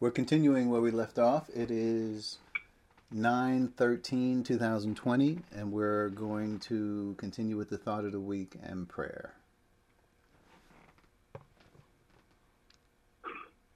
[0.00, 1.50] We're continuing where we left off.
[1.54, 2.38] It is
[3.10, 8.88] 9 13 2020, and we're going to continue with the thought of the week and
[8.88, 9.34] prayer.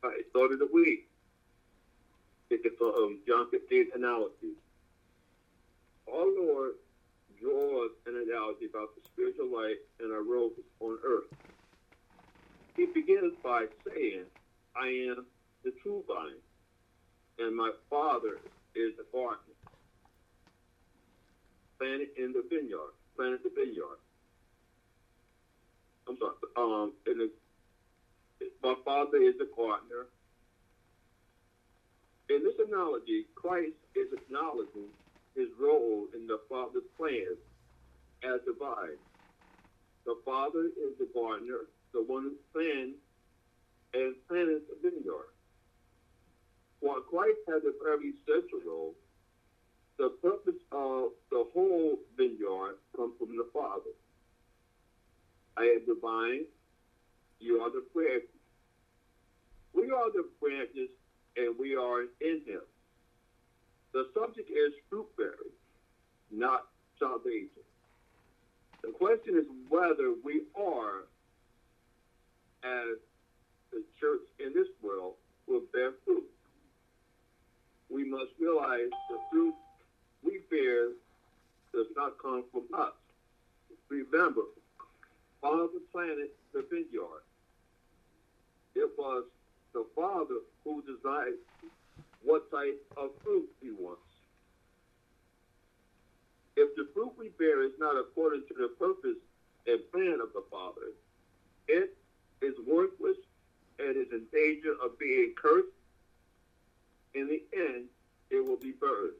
[0.02, 1.10] All right, thought of the week.
[2.50, 4.54] Um, John 15 analogy.
[6.10, 6.72] Our Lord
[7.38, 11.28] draws an analogy about the spiritual life and our role on earth.
[12.76, 14.24] He begins by saying,
[14.74, 15.26] I am
[15.64, 16.40] the true vine,
[17.38, 18.38] and my Father
[18.74, 19.56] is the gardener.
[21.78, 23.98] Planted in the vineyard, planted the vineyard.
[26.08, 26.34] I'm sorry.
[26.56, 26.92] Um,
[28.62, 30.06] my Father is the gardener.
[32.28, 34.88] In this analogy, Christ is acknowledging
[35.34, 37.36] his role in the Father's plan
[38.22, 39.00] as the vine.
[40.06, 42.94] The Father is the gardener, the one who planned
[43.94, 45.33] and planted the vineyard.
[46.84, 48.94] While Christ has a very central role,
[49.96, 53.96] the purpose of the whole vineyard comes from the Father.
[55.56, 56.44] I am the vine,
[57.40, 58.28] you are the branches.
[59.72, 60.90] We are the branches,
[61.38, 62.60] and we are in Him.
[63.94, 65.56] The subject is fruit bearing,
[66.30, 66.66] not
[66.98, 67.64] salvation.
[68.82, 71.08] The question is whether we are,
[72.62, 72.98] as
[73.72, 75.14] the church in this world,
[75.46, 76.24] will bear fruit
[77.94, 79.54] we must realize the fruit
[80.24, 80.88] we bear
[81.72, 82.92] does not come from us.
[83.88, 84.42] Remember,
[85.40, 87.22] Father planted the vineyard.
[88.74, 89.24] It was
[89.72, 91.34] the Father who decided
[92.24, 94.02] what type of fruit he wants.
[96.56, 99.18] If the fruit we bear is not according to the purpose
[99.66, 100.90] and plan of the Father,
[101.68, 101.96] it
[102.42, 103.18] is worthless
[103.78, 105.68] and is in danger of being cursed
[107.14, 107.84] in the end,
[108.30, 109.14] it will be burned.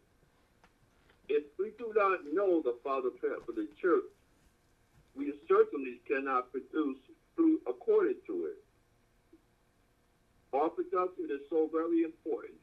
[1.29, 4.05] If we do not know the Father plan for the church,
[5.17, 6.99] we certainly cannot produce
[7.37, 8.57] fruit according to it.
[10.53, 12.59] Our production is so very important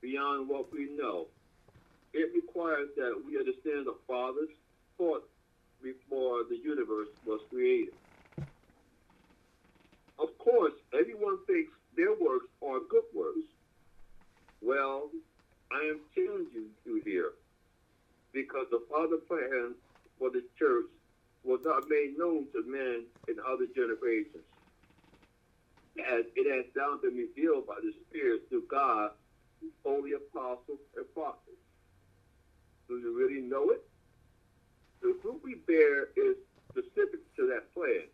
[0.00, 1.26] beyond what we know.
[2.12, 4.54] It requires that we understand the Father's
[4.96, 5.28] thought
[5.82, 7.94] before the universe was created.
[10.18, 13.44] Of course, everyone thinks their works are good works.
[14.62, 15.10] Well,
[15.70, 17.32] I am challenging you here
[18.32, 19.74] because the Father plan
[20.18, 20.86] for the church
[21.44, 24.44] was not made known to men in other generations.
[25.98, 29.10] As it has now been revealed by the Spirit to God,
[29.84, 31.62] holy apostles and prophets.
[32.88, 33.82] Do you really know it?
[35.02, 36.36] The fruit we bear is
[36.70, 38.06] specific to that plan.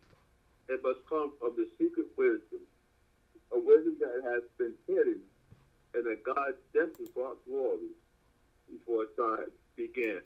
[0.69, 2.63] It must come from the secret wisdom,
[3.51, 5.19] a wisdom that has been hidden
[5.93, 7.93] and that God destined brought glory
[8.69, 10.21] before time began.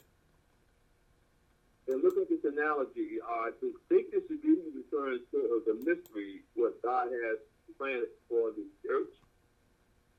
[1.88, 3.19] And look at this analogy.
[3.23, 7.39] Uh, to think this is really referring to the mystery what God has
[7.78, 9.13] planned for the church.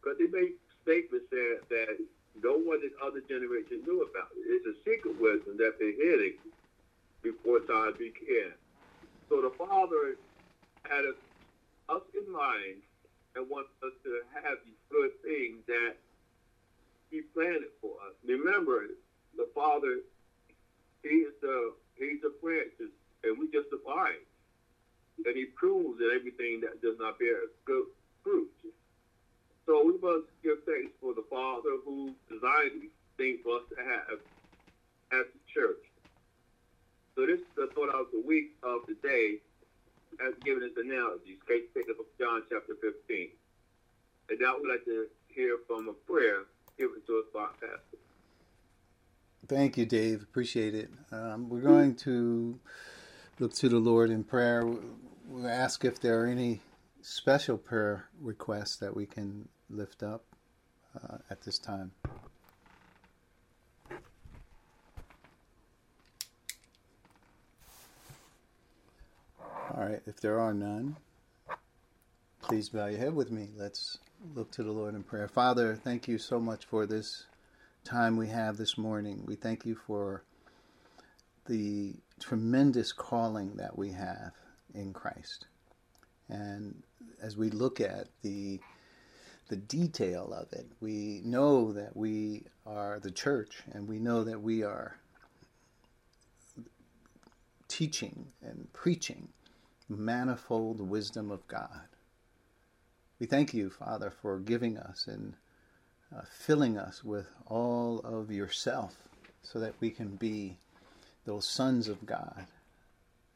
[0.01, 1.99] Because they make statements that, that
[2.43, 4.49] no one in other generations knew about it.
[4.49, 6.41] It's a secret wisdom that they're hiding
[7.23, 8.57] before time began.
[9.29, 10.17] So the Father
[10.89, 12.81] had us in mind
[13.37, 15.97] and wants us to have these good things that
[17.11, 18.15] He planted for us.
[18.27, 18.87] Remember,
[19.37, 20.01] the Father,
[21.03, 22.95] He is the He's the branches,
[23.25, 24.23] and we just vine.
[25.27, 27.87] And He prunes at everything that does not bear good
[28.23, 28.51] fruit.
[29.67, 33.77] So we must give thanks for the Father who designed these things for us to
[33.77, 34.19] have
[35.13, 35.85] as the church.
[37.15, 39.43] So this is the thought of the week of the day
[40.25, 41.39] as given as analogies.
[41.47, 43.29] Take, up John chapter 15.
[44.31, 46.45] And now we'd like to hear from a prayer
[46.77, 47.99] given to us by Pastor.
[49.47, 50.23] Thank you, Dave.
[50.23, 50.91] Appreciate it.
[51.13, 52.59] Um, we're going to
[53.39, 54.67] look to the Lord in prayer.
[55.27, 56.61] We'll ask if there are any
[57.03, 60.25] special prayer requests that we can lift up
[60.97, 61.93] uh, at this time.
[69.75, 70.97] All right, if there are none,
[72.49, 73.51] please bow your head with me.
[73.59, 73.99] Let's
[74.35, 75.29] look to the Lord in prayer.
[75.29, 77.27] Father, thank you so much for this
[77.85, 79.23] time we have this morning.
[79.27, 80.23] We thank you for
[81.47, 84.33] the tremendous calling that we have
[84.75, 85.47] in Christ.
[86.31, 86.83] And
[87.23, 88.61] as we look at the
[89.49, 94.41] the detail of it, we know that we are the church and we know that
[94.41, 94.97] we are
[97.69, 99.29] teaching and preaching
[99.91, 101.88] manifold wisdom of God.
[103.21, 105.35] We thank you, Father, for giving us and
[106.15, 108.97] uh, filling us with all of yourself
[109.43, 110.59] so that we can be
[111.25, 112.47] those sons of God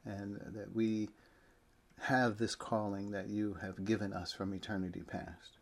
[0.05, 1.11] and that we
[2.03, 5.59] have this calling that you have given us from eternity past.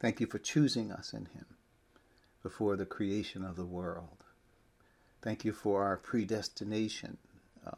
[0.00, 1.46] Thank you for choosing us in Him
[2.42, 4.24] before the creation of the world.
[5.20, 7.18] Thank you for our predestination
[7.66, 7.72] uh,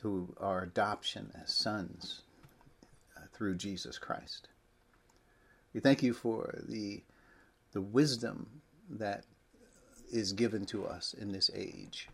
[0.00, 2.22] to our adoption as sons
[3.16, 4.48] uh, through Jesus Christ.
[5.74, 7.02] We thank you for the
[7.72, 8.60] the wisdom
[8.90, 9.24] that
[10.10, 12.08] is given to us in this age,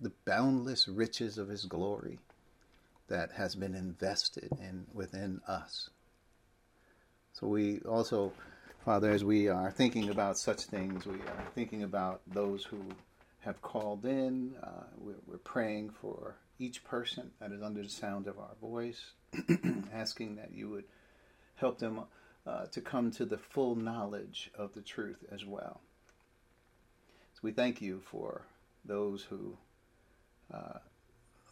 [0.00, 2.18] the boundless riches of His glory
[3.08, 5.90] that has been invested in within us.
[7.32, 8.32] So we also,
[8.84, 12.82] Father, as we are thinking about such things, we are thinking about those who
[13.40, 14.54] have called in.
[14.60, 19.12] Uh, we're, we're praying for each person that is under the sound of our voice,
[19.92, 20.84] asking that you would
[21.56, 22.00] help them
[22.46, 25.80] uh, to come to the full knowledge of the truth as well.
[27.34, 28.42] So we thank you for
[28.84, 29.56] those who
[30.52, 30.78] uh,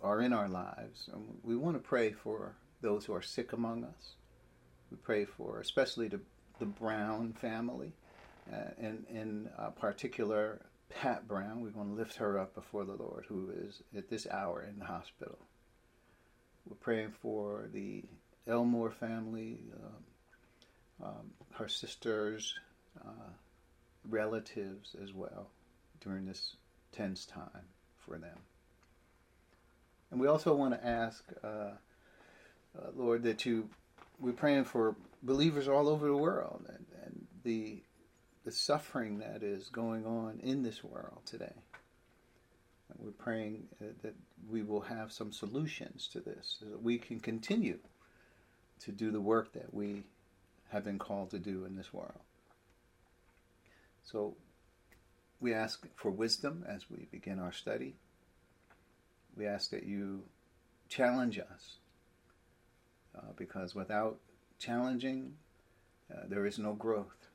[0.03, 1.11] are in our lives.
[1.13, 4.15] And we want to pray for those who are sick among us.
[4.91, 6.21] We pray for especially the,
[6.59, 7.93] the Brown family,
[8.53, 11.61] uh, and in uh, particular Pat Brown.
[11.61, 14.79] We want to lift her up before the Lord, who is at this hour in
[14.79, 15.39] the hospital.
[16.67, 18.05] We're praying for the
[18.47, 19.59] Elmore family.
[19.75, 20.05] Um,
[21.03, 22.55] um, her sisters,
[23.05, 23.31] uh,
[24.09, 25.49] relatives as well
[26.01, 26.57] during this
[26.93, 27.69] tense time
[27.99, 28.39] for them.
[30.11, 33.69] And we also want to ask, uh, uh, Lord, that you,
[34.21, 37.83] we're praying for believers all over the world and, and the,
[38.45, 41.55] the suffering that is going on in this world today.
[42.91, 44.15] And we're praying uh, that
[44.49, 47.79] we will have some solutions to this, so that we can continue
[48.81, 50.05] to do the work that we
[50.75, 52.19] have been called to do in this world.
[54.03, 54.35] So
[55.41, 57.95] we ask for wisdom as we begin our study.
[59.37, 60.25] We ask that you
[60.89, 61.77] challenge us
[63.17, 64.19] uh, because without
[64.59, 65.35] challenging,
[66.13, 67.29] uh, there is no growth.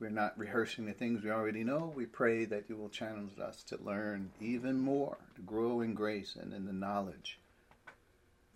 [0.00, 1.92] We're not rehearsing the things we already know.
[1.94, 6.36] We pray that you will challenge us to learn even more, to grow in grace
[6.40, 7.38] and in the knowledge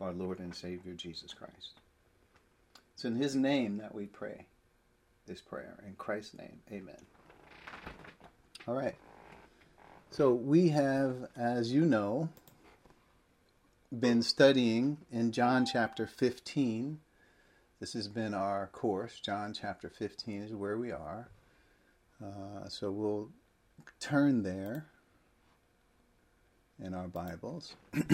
[0.01, 1.82] of our Lord and Savior Jesus Christ.
[3.03, 4.47] It's in His name that we pray
[5.27, 5.83] this prayer.
[5.85, 7.05] In Christ's name, amen.
[8.69, 8.95] All right.
[10.13, 12.29] So we have, as you know,
[13.99, 17.01] been studying in John chapter 15.
[17.81, 19.19] This has been our course.
[19.19, 21.29] John chapter 15 is where we are.
[22.25, 23.31] Uh, so we'll
[23.99, 24.87] turn there
[26.79, 27.75] in our Bibles.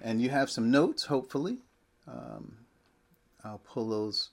[0.00, 1.58] and you have some notes, hopefully.
[2.08, 2.63] Um,
[3.44, 4.30] I'll pull those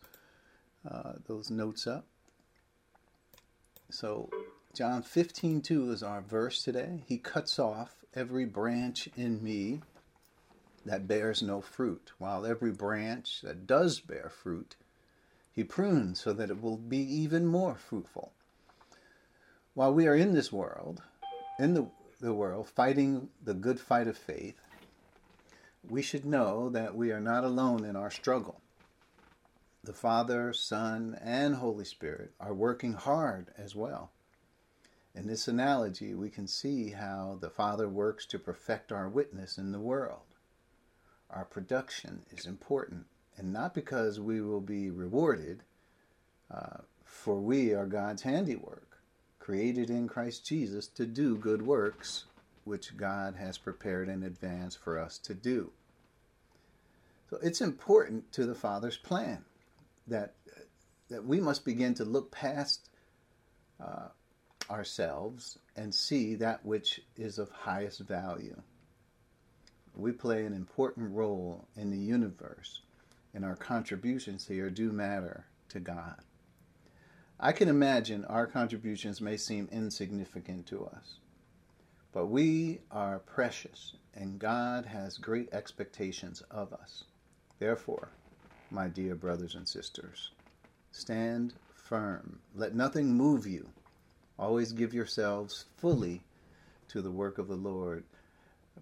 [0.90, 2.06] uh, those notes up.
[3.90, 4.30] So
[4.74, 7.04] John 15:2 is our verse today.
[7.06, 9.82] He cuts off every branch in me
[10.86, 14.76] that bears no fruit, while every branch that does bear fruit,
[15.52, 18.32] he prunes so that it will be even more fruitful.
[19.74, 21.04] While we are in this world,
[21.60, 21.88] in the,
[22.20, 24.60] the world, fighting the good fight of faith,
[25.88, 28.62] we should know that we are not alone in our struggle
[29.84, 34.12] the Father, Son, and Holy Spirit are working hard as well.
[35.16, 39.72] In this analogy, we can see how the Father works to perfect our witness in
[39.72, 40.36] the world.
[41.32, 45.64] Our production is important, and not because we will be rewarded,
[46.52, 49.00] uh, for we are God's handiwork,
[49.40, 52.26] created in Christ Jesus to do good works,
[52.66, 55.72] which God has prepared in advance for us to do.
[57.32, 59.44] So it's important to the Father's plan
[60.08, 60.36] that
[61.10, 62.90] that we must begin to look past
[63.84, 64.08] uh,
[64.70, 68.60] ourselves and see that which is of highest value.
[69.94, 72.82] We play an important role in the universe,
[73.34, 76.16] and our contributions here do matter to God.
[77.40, 81.18] I can imagine our contributions may seem insignificant to us,
[82.14, 87.04] but we are precious, and God has great expectations of us.
[87.60, 88.12] Therefore,
[88.72, 90.32] my dear brothers and sisters.
[90.92, 92.40] Stand firm.
[92.56, 93.68] Let nothing move you.
[94.40, 96.24] Always give yourselves fully
[96.88, 98.04] to the work of the Lord,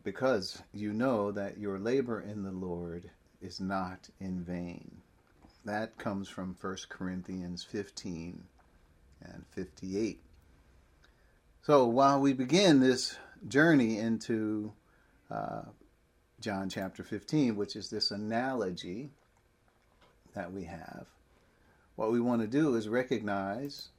[0.04, 3.10] because you know that your labor in the Lord
[3.42, 5.02] is not in vain.
[5.66, 8.44] That comes from 1 Corinthians 15
[9.22, 10.22] and 58.
[11.62, 13.18] So while we begin this
[13.48, 14.74] journey into
[15.30, 15.64] uh,
[16.40, 19.12] John chapter 15, which is this analogy
[20.34, 21.06] that we have,
[21.96, 23.90] what we want to do is recognize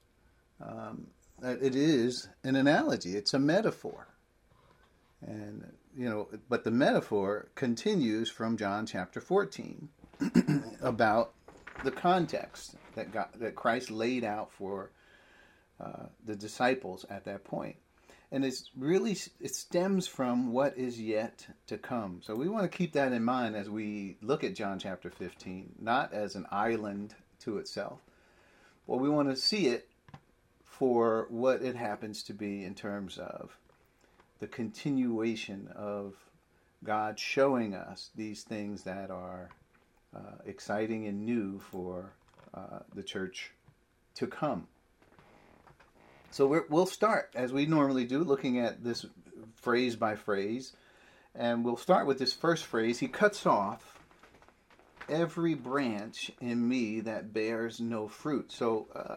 [0.64, 1.06] um,
[1.40, 4.08] that it is an analogy, it's a metaphor.
[5.20, 9.88] And, you know, but the metaphor continues from John chapter 14
[10.80, 11.32] about
[11.84, 14.90] the context that, God, that Christ laid out for
[15.80, 17.76] uh, the disciples at that point.
[18.32, 22.20] And it's really, it stems from what is yet to come.
[22.22, 25.72] So we want to keep that in mind as we look at John chapter 15,
[25.80, 27.98] not as an island to itself.
[28.86, 29.88] but we want to see it
[30.64, 33.56] for what it happens to be in terms of
[34.38, 36.14] the continuation of
[36.82, 39.50] God showing us these things that are
[40.16, 42.12] uh, exciting and new for
[42.54, 43.52] uh, the church
[44.14, 44.66] to come.
[46.30, 49.04] So we will start, as we normally do, looking at this
[49.54, 50.72] phrase by phrase.
[51.34, 52.98] And we'll start with this first phrase.
[52.98, 53.98] He cuts off
[55.08, 58.52] every branch in me that bears no fruit.
[58.52, 59.16] So uh,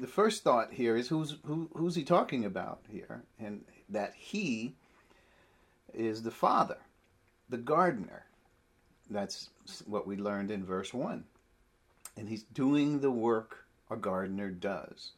[0.00, 3.22] the first thought here is who's who, who's he talking about here?
[3.38, 4.74] And that he
[5.92, 6.78] is the father,
[7.48, 8.24] the gardener.
[9.08, 9.50] That's
[9.86, 11.24] what we learned in verse 1.
[12.16, 15.12] And he's doing the work a gardener does.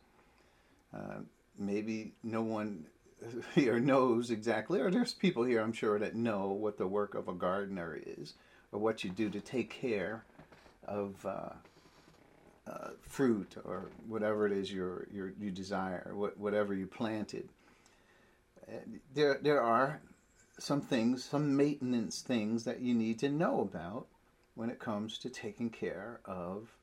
[1.59, 2.87] Maybe no one
[3.55, 7.29] here knows exactly, or there's people here, I'm sure, that know what the work of
[7.29, 8.35] a gardener is,
[8.73, 10.25] or what you do to take care
[10.87, 11.51] of uh,
[12.67, 17.49] uh, fruit or whatever it is you you desire, what, whatever you planted.
[19.15, 20.01] There, there are
[20.59, 24.07] some things, some maintenance things that you need to know about
[24.55, 26.76] when it comes to taking care of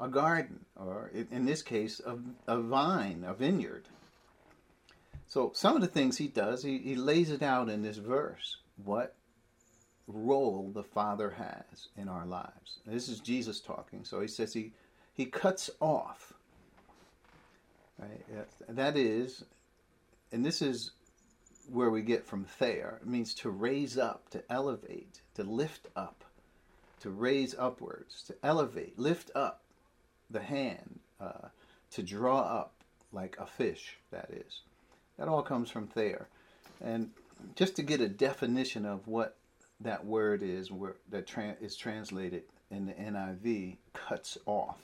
[0.00, 3.88] a garden, or in this case, a, a vine, a vineyard.
[5.26, 8.56] So some of the things he does, he, he lays it out in this verse.
[8.84, 9.14] What
[10.08, 12.78] role the Father has in our lives.
[12.86, 14.04] this is Jesus talking.
[14.04, 14.72] So he says he,
[15.12, 16.32] he cuts off.
[17.98, 18.46] Right?
[18.68, 19.44] That is,
[20.32, 20.92] and this is
[21.70, 23.00] where we get from Thayer.
[23.02, 26.24] It means to raise up, to elevate, to lift up,
[27.00, 29.62] to raise upwards, to elevate, lift up
[30.30, 31.48] the hand uh,
[31.90, 32.72] to draw up
[33.12, 34.62] like a fish, that is.
[35.18, 36.28] That all comes from Thayer.
[36.80, 37.10] And
[37.56, 39.36] just to get a definition of what
[39.80, 44.78] that word is where, that tra- is translated in the NIV, cuts off.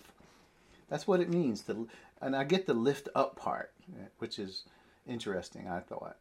[0.88, 1.62] That's what it means.
[1.62, 1.88] To,
[2.20, 3.72] and I get the lift up part,
[4.18, 4.64] which is
[5.06, 6.16] interesting, I thought.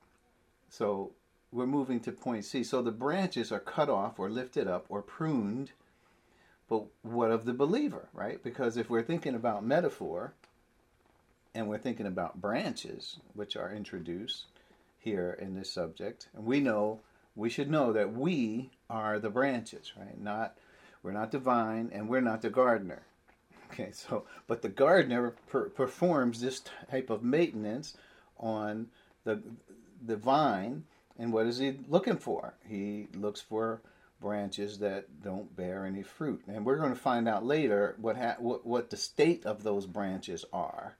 [0.69, 1.11] So
[1.51, 2.63] we're moving to point C.
[2.63, 5.71] So the branches are cut off or lifted up or pruned
[6.73, 8.41] but what of the believer, right?
[8.43, 10.33] Because if we're thinking about metaphor
[11.53, 14.45] and we're thinking about branches, which are introduced
[14.97, 16.99] here in this subject, and we know,
[17.35, 20.19] we should know that we are the branches, right?
[20.19, 20.57] Not,
[21.03, 23.03] we're not the vine and we're not the gardener.
[23.71, 27.95] Okay, so, but the gardener per, performs this type of maintenance
[28.39, 28.87] on
[29.25, 29.43] the,
[30.03, 30.85] the vine,
[31.19, 32.55] and what is he looking for?
[32.67, 33.81] He looks for
[34.23, 36.41] branches that don't bear any fruit.
[36.47, 39.85] And we're going to find out later what, ha- what, what the state of those
[39.85, 40.95] branches are.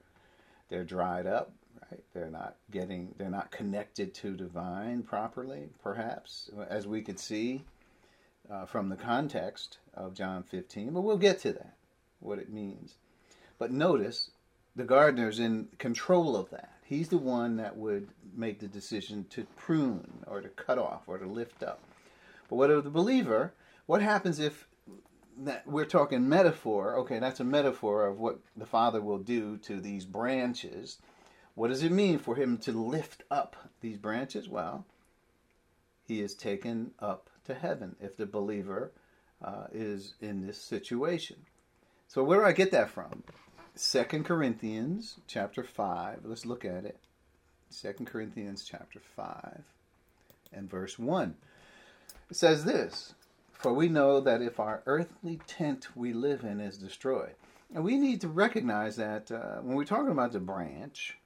[0.70, 1.54] They're dried up,
[1.90, 2.04] right?
[2.14, 7.64] They're not getting, they're not connected to the vine properly, perhaps, as we could see
[8.52, 10.92] uh, from the context of John 15.
[10.92, 11.78] But we'll get to that,
[12.20, 12.96] what it means.
[13.58, 14.32] But notice
[14.76, 16.74] the gardener's in control of that.
[16.84, 21.18] He's the one that would make the decision to prune or to cut off or
[21.18, 21.80] to lift up.
[22.54, 23.52] But what of the believer?
[23.88, 24.68] What happens if
[25.40, 26.98] that we're talking metaphor?
[26.98, 31.00] Okay, that's a metaphor of what the Father will do to these branches.
[31.56, 34.48] What does it mean for him to lift up these branches?
[34.48, 34.86] Well,
[36.06, 38.92] he is taken up to heaven if the believer
[39.44, 41.38] uh, is in this situation.
[42.08, 43.24] So where do I get that from?
[43.74, 46.20] Second Corinthians chapter 5.
[46.24, 47.00] Let's look at it.
[47.72, 49.64] Second Corinthians chapter 5
[50.52, 51.34] and verse 1.
[52.34, 53.14] Says this
[53.52, 57.36] For we know that if our earthly tent we live in is destroyed,
[57.74, 61.20] and we need to recognize that uh, when we're talking about the branch,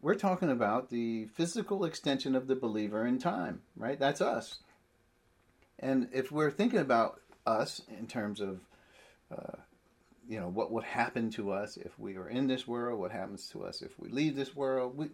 [0.00, 4.00] we're talking about the physical extension of the believer in time, right?
[4.00, 4.58] That's us.
[5.78, 8.60] And if we're thinking about us in terms of,
[9.30, 9.58] uh,
[10.28, 13.48] you know, what would happen to us if we are in this world, what happens
[13.50, 15.06] to us if we leave this world, we,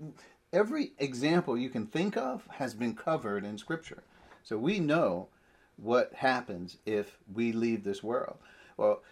[0.55, 4.05] every example you can think of has been covered in Scripture.
[4.49, 5.29] So we know
[5.77, 8.39] what happens if we leave this world.
[8.79, 9.03] Well,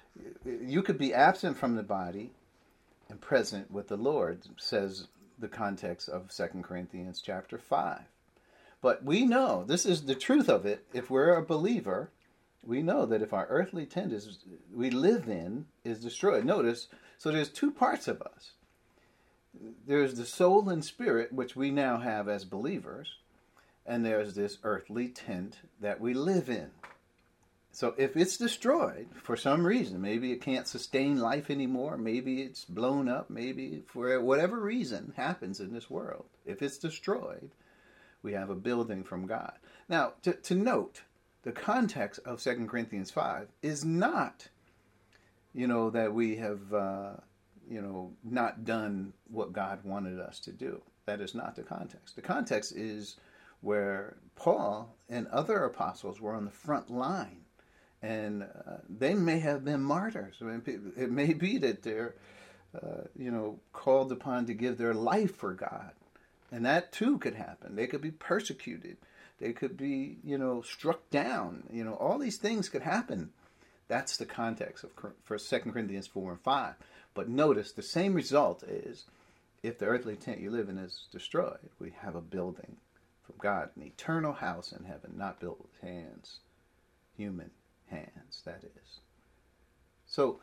[0.46, 2.32] you could be absent from the body
[3.10, 8.00] and present with the Lord, says the context of 2 Corinthians chapter 5.
[8.80, 12.10] But we know, this is the truth of it, if we're a believer,
[12.64, 14.38] we know that if our earthly tent is
[14.74, 16.46] we live in is destroyed.
[16.46, 16.88] Notice,
[17.18, 18.52] so there's two parts of us.
[19.86, 23.16] There's the soul and spirit, which we now have as believers,
[23.86, 26.70] and there's this earthly tent that we live in.
[27.72, 32.64] So if it's destroyed for some reason, maybe it can't sustain life anymore, maybe it's
[32.64, 37.50] blown up, maybe for whatever reason happens in this world, if it's destroyed,
[38.22, 39.52] we have a building from God.
[39.90, 41.02] Now, to, to note,
[41.42, 44.48] the context of 2 Corinthians 5 is not,
[45.52, 47.12] you know, that we have, uh,
[47.70, 50.80] you know, not done what God wanted us to do.
[51.04, 52.16] That is not the context.
[52.16, 53.16] The context is
[53.60, 57.46] where Paul and other apostles were on the front line
[58.02, 60.36] and uh, they may have been martyrs.
[60.40, 62.14] I mean, it may be that they're,
[62.74, 65.92] uh, you know, called upon to give their life for God,
[66.52, 67.74] and that too could happen.
[67.74, 68.98] They could be persecuted.
[69.40, 71.64] They could be, you know, struck down.
[71.70, 73.30] You know, all these things could happen.
[73.88, 74.90] That's the context of
[75.24, 76.74] for Second Corinthians four and five.
[77.14, 79.04] But notice the same result is,
[79.62, 82.76] if the earthly tent you live in is destroyed, we have a building
[83.26, 86.40] from God, an eternal house in heaven, not built with hands,
[87.16, 87.50] human
[87.88, 89.00] hands, that is.
[90.06, 90.40] So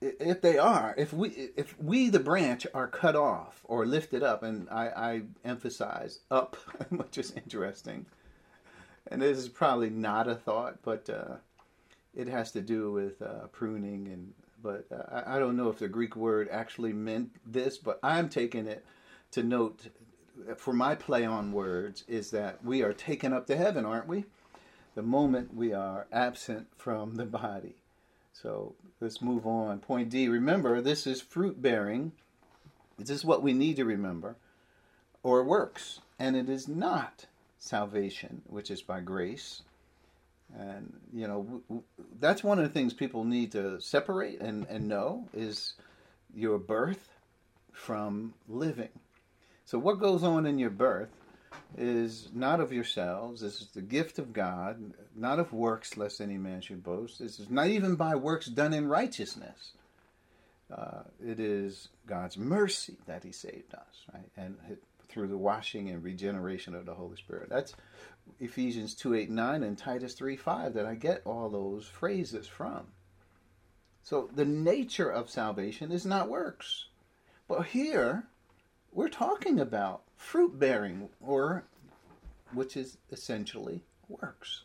[0.00, 4.42] if they are, if we if we the branch are cut off or lifted up,
[4.42, 6.56] and I, I emphasize up,
[6.90, 8.06] which is interesting,
[9.08, 11.36] and this is probably not a thought, but uh,
[12.14, 14.32] it has to do with uh, pruning, and
[14.62, 18.28] but uh, I, I don't know if the Greek word actually meant this, but I'm
[18.28, 18.84] taking it
[19.32, 19.86] to note
[20.56, 24.24] for my play on words is that we are taken up to heaven, aren't we?
[24.94, 27.76] the moment we are absent from the body.
[28.32, 29.78] So let's move on.
[29.78, 32.12] Point D remember, this is fruit bearing.
[32.98, 34.36] This is what we need to remember,
[35.22, 36.00] or works.
[36.18, 37.26] And it is not
[37.58, 39.62] salvation, which is by grace.
[40.58, 41.82] And, you know, w- w-
[42.18, 45.74] that's one of the things people need to separate and, and know is
[46.34, 47.08] your birth
[47.72, 48.90] from living.
[49.70, 51.10] So, what goes on in your birth
[51.78, 53.40] is not of yourselves.
[53.40, 57.20] This is the gift of God, not of works, lest any man should boast.
[57.20, 59.74] This is not even by works done in righteousness.
[60.76, 64.28] Uh, it is God's mercy that He saved us, right?
[64.36, 64.56] And
[65.08, 67.48] through the washing and regeneration of the Holy Spirit.
[67.48, 67.72] That's
[68.40, 72.88] Ephesians 2 8 9 and Titus 3 5 that I get all those phrases from.
[74.02, 76.86] So the nature of salvation is not works.
[77.46, 78.24] But here,
[78.92, 81.64] we're talking about fruit bearing, or
[82.52, 84.62] which is essentially works.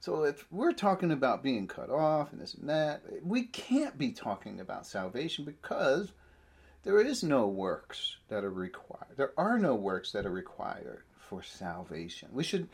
[0.00, 4.12] So if we're talking about being cut off and this and that, we can't be
[4.12, 6.12] talking about salvation because
[6.84, 9.16] there is no works that are required.
[9.16, 12.28] There are no works that are required for salvation.
[12.32, 12.68] We should,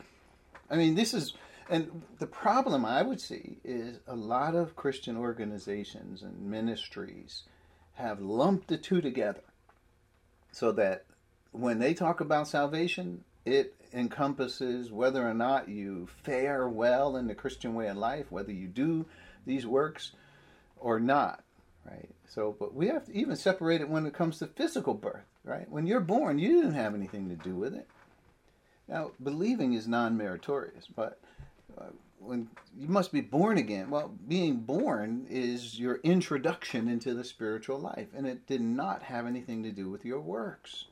[0.69, 1.33] I mean, this is,
[1.69, 7.43] and the problem I would see is a lot of Christian organizations and ministries
[7.95, 9.41] have lumped the two together
[10.55, 11.03] so that
[11.51, 17.35] when they talk about salvation, it encompasses whether or not you fare well in the
[17.35, 19.05] Christian way of life, whether you do
[19.45, 20.13] these works
[20.77, 21.43] or not,
[21.85, 22.07] right?
[22.29, 25.69] So, but we have to even separate it when it comes to physical birth, right?
[25.69, 27.89] When you're born, you didn't have anything to do with it.
[28.87, 31.19] Now, believing is non meritorious, but
[31.77, 31.87] uh,
[32.25, 37.79] when you must be born again, well, being born is your introduction into the spiritual
[37.79, 40.85] life, and it did not have anything to do with your works.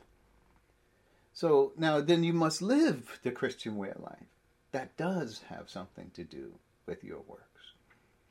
[1.33, 4.27] So now then you must live the Christian way of life.
[4.71, 6.53] That does have something to do
[6.85, 7.43] with your works.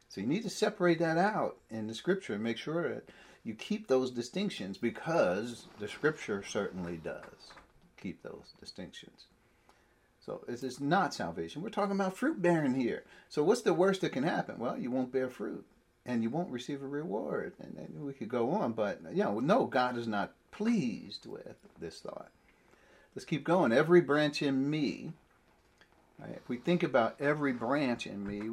[0.09, 3.09] So you need to separate that out in the scripture and make sure that
[3.45, 7.53] you keep those distinctions because the scripture certainly does
[8.01, 9.27] keep those distinctions.
[10.25, 11.63] So this is not salvation.
[11.63, 13.05] We're talking about fruit bearing here.
[13.29, 14.59] So what's the worst that can happen?
[14.59, 15.67] Well, you won't bear fruit
[16.07, 17.55] and you won't receive a reward.
[17.61, 21.57] And, and we could go on, but you know, no, God is not pleased with
[21.81, 22.31] this thought.
[23.15, 23.73] Let's keep going.
[23.73, 25.13] Every branch in me,
[26.19, 28.51] right, if we think about every branch in me,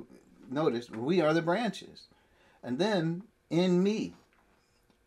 [0.49, 2.08] notice we are the branches.
[2.63, 4.15] And then in me.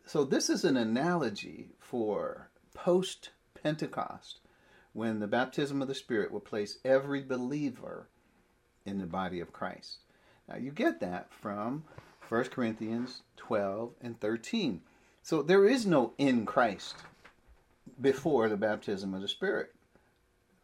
[0.07, 3.31] So this is an analogy for post
[3.63, 4.39] Pentecost
[4.93, 8.09] when the baptism of the Spirit will place every believer
[8.85, 9.99] in the body of Christ.
[10.49, 11.85] Now you get that from
[12.29, 14.81] 1 Corinthians 12 and 13.
[15.23, 16.97] So there is no in Christ
[18.01, 19.75] before the baptism of the Spirit.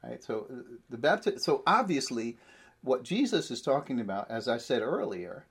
[0.03, 0.23] Right?
[0.23, 0.47] So
[0.91, 1.39] the baptism.
[1.39, 2.39] So obviously,
[2.83, 5.47] what Jesus is talking about, as I said earlier,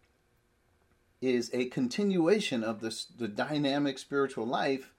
[1.21, 4.93] is a continuation of this, the dynamic spiritual life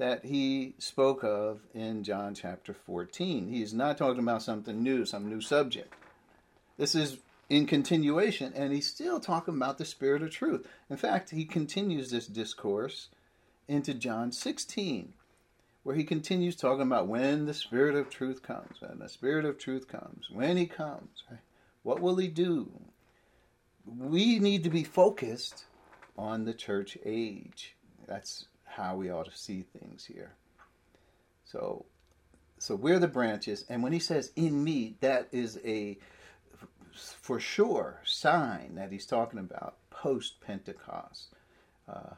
[0.00, 3.48] that he spoke of in John chapter 14.
[3.48, 5.92] He's not talking about something new, some new subject.
[6.78, 7.18] This is
[7.50, 10.66] in continuation, and he's still talking about the Spirit of truth.
[10.88, 13.08] In fact, he continues this discourse
[13.68, 15.12] into John 16,
[15.82, 19.58] where he continues talking about when the Spirit of truth comes, and the Spirit of
[19.58, 21.40] truth comes, when he comes, right?
[21.82, 22.70] what will he do?
[23.84, 25.66] We need to be focused
[26.16, 27.74] on the church age.
[28.06, 30.32] That's how we ought to see things here.
[31.44, 31.84] So,
[32.58, 35.98] so we're the branches, and when he says "in me," that is a
[36.92, 41.34] for sure sign that he's talking about post Pentecost
[41.88, 42.14] uh,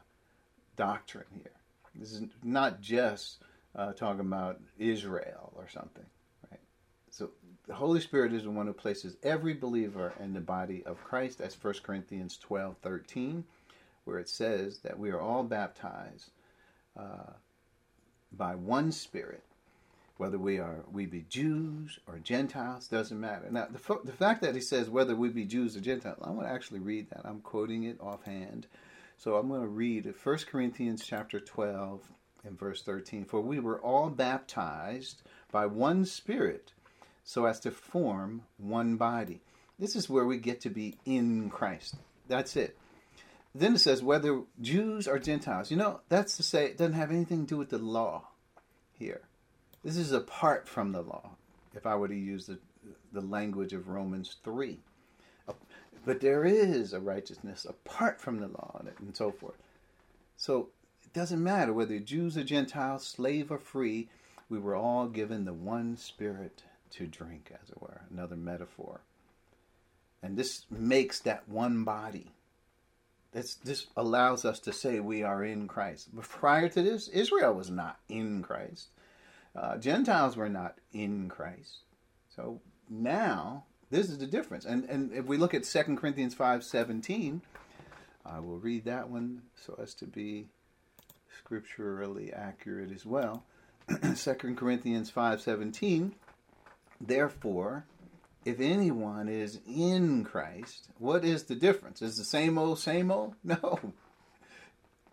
[0.75, 1.51] doctrine here.
[1.95, 3.43] This is not just
[3.75, 6.05] uh, talking about Israel or something,
[6.51, 6.59] right?
[7.09, 7.31] So
[7.67, 11.39] the Holy Spirit is the one who places every believer in the body of Christ.
[11.39, 13.43] That's 1 Corinthians 12 13,
[14.05, 16.31] where it says that we are all baptized
[16.97, 17.33] uh,
[18.31, 19.43] by one Spirit
[20.17, 23.47] whether we are we be Jews or Gentiles doesn't matter.
[23.49, 26.47] Now the the fact that he says whether we be Jews or Gentiles, I'm going
[26.47, 27.25] to actually read that.
[27.25, 28.67] I'm quoting it offhand,
[29.17, 32.01] so I'm going to read 1 Corinthians chapter 12
[32.45, 33.25] and verse 13.
[33.25, 36.73] For we were all baptized by one Spirit,
[37.23, 39.41] so as to form one body.
[39.79, 41.95] This is where we get to be in Christ.
[42.27, 42.77] That's it.
[43.55, 45.69] Then it says whether Jews or Gentiles.
[45.69, 48.29] You know, that's to say it doesn't have anything to do with the law
[48.93, 49.21] here
[49.83, 51.31] this is apart from the law,
[51.75, 52.57] if I were to use the,
[53.11, 54.79] the language of Romans 3.
[56.05, 59.55] But there is a righteousness apart from the law and so forth.
[60.35, 60.69] So
[61.03, 64.09] it doesn't matter whether Jews or Gentiles, slave or free,
[64.49, 68.99] we were all given the one spirit to drink, as it were, another metaphor.
[70.21, 72.31] And this makes that one body.
[73.33, 76.09] This, this allows us to say we are in Christ.
[76.13, 78.89] But prior to this, Israel was not in Christ.
[79.55, 81.79] Uh, Gentiles were not in Christ.
[82.35, 84.65] So now this is the difference.
[84.65, 87.41] And and if we look at 2 Corinthians 5:17,
[88.25, 90.47] I will read that one so as to be
[91.37, 93.43] scripturally accurate as well.
[94.15, 96.13] 2 Corinthians 5:17
[96.99, 97.85] Therefore
[98.45, 102.01] if anyone is in Christ, what is the difference?
[102.01, 103.35] Is the same old same old?
[103.43, 103.93] No.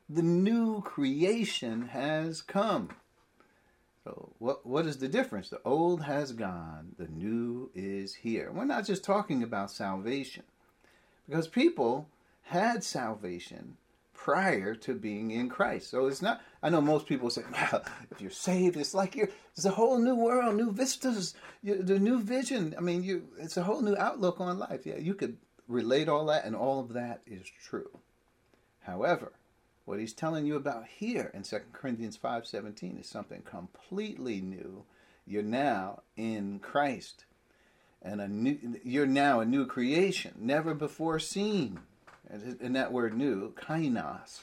[0.09, 2.91] The new creation has come.
[4.03, 5.49] So what what is the difference?
[5.49, 8.51] The old has gone, the new is here.
[8.53, 10.43] We're not just talking about salvation.
[11.29, 12.09] Because people
[12.43, 13.77] had salvation
[14.25, 15.91] prior to being in Christ.
[15.91, 19.31] So it's not I know most people say, well, if you're saved, it's like you're
[19.57, 22.75] it's a whole new world, new vistas, you, the new vision.
[22.77, 24.85] I mean, you it's a whole new outlook on life.
[24.85, 27.99] Yeah, you could relate all that and all of that is true.
[28.81, 29.33] However,
[29.87, 34.85] what he's telling you about here in 2 Corinthians 5:17 is something completely new.
[35.27, 37.25] You're now in Christ.
[38.03, 41.81] And a new, you're now a new creation, never before seen.
[42.31, 44.43] And that word new, kainos,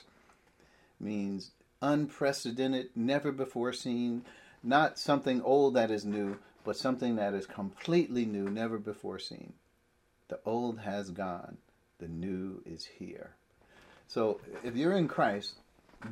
[0.99, 4.23] means unprecedented, never before seen,
[4.63, 9.53] not something old that is new, but something that is completely new, never before seen.
[10.27, 11.57] The old has gone,
[11.99, 13.35] the new is here.
[14.07, 15.53] So if you're in Christ,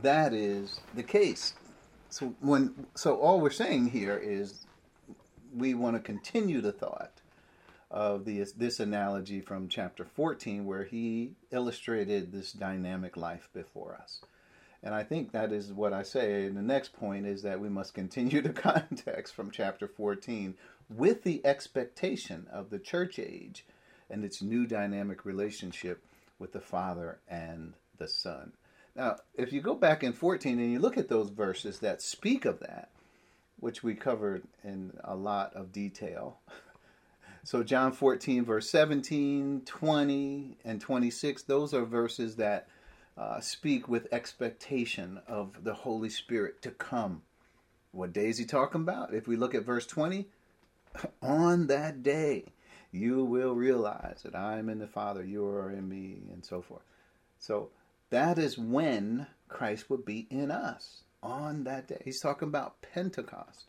[0.01, 1.53] that is the case.
[2.09, 4.65] So when so all we're saying here is
[5.53, 7.11] we want to continue the thought
[7.95, 14.19] of the, this analogy from chapter 14 where he illustrated this dynamic life before us.
[14.83, 16.45] And I think that is what I say.
[16.45, 20.55] And the next point is that we must continue the context from chapter 14
[20.89, 23.65] with the expectation of the church age
[24.09, 26.03] and its new dynamic relationship
[26.37, 28.51] with the Father and the Son.
[28.93, 32.43] Now, if you go back in 14 and you look at those verses that speak
[32.43, 32.89] of that,
[33.57, 36.39] which we covered in a lot of detail.
[37.45, 42.67] So, John 14, verse 17, 20, and 26, those are verses that
[43.15, 47.21] uh, speak with expectation of the Holy Spirit to come.
[47.91, 49.13] What day is he talking about?
[49.13, 50.27] If we look at verse 20,
[51.21, 52.45] on that day
[52.91, 56.63] you will realize that I am in the Father, you are in me, and so
[56.63, 56.81] forth.
[57.37, 57.69] So,
[58.09, 62.01] that is when Christ would be in us on that day.
[62.03, 63.65] He's talking about Pentecost.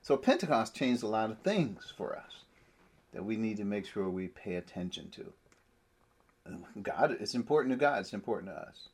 [0.00, 2.45] So Pentecost changed a lot of things for us
[3.16, 5.32] that we need to make sure we pay attention to.
[6.82, 8.90] God, it's important to God, it's important to us.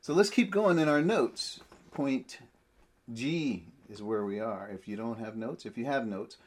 [0.00, 1.60] So let's keep going in our notes.
[1.92, 2.38] Point
[3.12, 4.70] G is where we are.
[4.72, 6.38] If you don't have notes, if you have notes,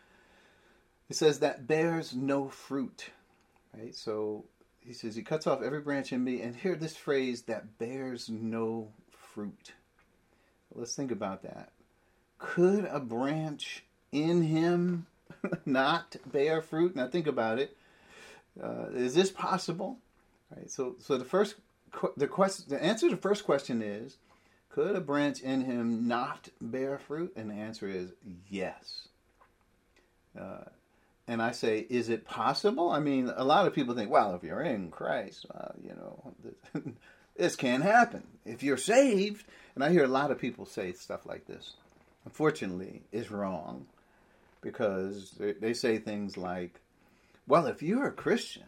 [1.10, 3.12] it says that bears no fruit.
[3.78, 3.94] Right?
[3.94, 4.46] So
[4.80, 8.30] he says he cuts off every branch in me and hear this phrase that bears
[8.30, 9.74] no fruit
[10.74, 11.72] let's think about that
[12.38, 15.06] could a branch in him
[15.66, 17.76] not bear fruit now think about it
[18.62, 19.98] Uh, is this possible?
[20.56, 20.70] Right.
[20.70, 21.56] So, so the first
[22.16, 24.18] the question, the answer to the first question is,
[24.70, 27.34] could a branch in him not bear fruit?
[27.36, 28.12] And the answer is
[28.50, 29.08] yes.
[30.40, 30.66] Uh,
[31.28, 32.90] and I say, is it possible?
[32.90, 36.94] I mean, a lot of people think, well, if you're in Christ, uh, you know,
[37.38, 38.24] this can't happen.
[38.46, 41.74] If you're saved, and I hear a lot of people say stuff like this,
[42.26, 43.88] unfortunately, is wrong
[44.62, 46.82] because they say things like,
[47.48, 48.64] well, if you're a Christian,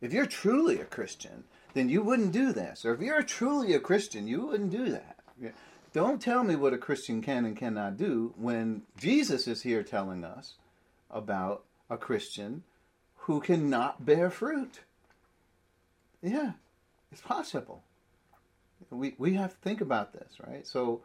[0.00, 2.84] if you're truly a Christian, then you wouldn't do this.
[2.84, 5.16] Or if you're truly a Christian, you wouldn't do that.
[5.92, 10.24] Don't tell me what a Christian can and cannot do when Jesus is here telling
[10.24, 10.54] us
[11.10, 12.64] about a Christian
[13.16, 14.80] who cannot bear fruit.
[16.22, 16.52] Yeah,
[17.10, 17.82] it's possible.
[18.90, 20.66] We, we have to think about this, right?
[20.66, 21.00] So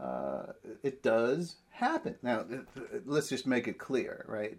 [0.00, 0.52] uh,
[0.82, 2.16] it does happen.
[2.22, 2.44] Now,
[3.04, 4.56] let's just make it clear, right?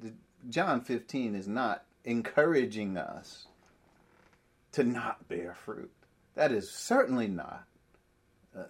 [0.49, 3.47] John 15 is not encouraging us
[4.73, 5.91] to not bear fruit.
[6.35, 7.65] That is certainly not
[8.57, 8.63] uh,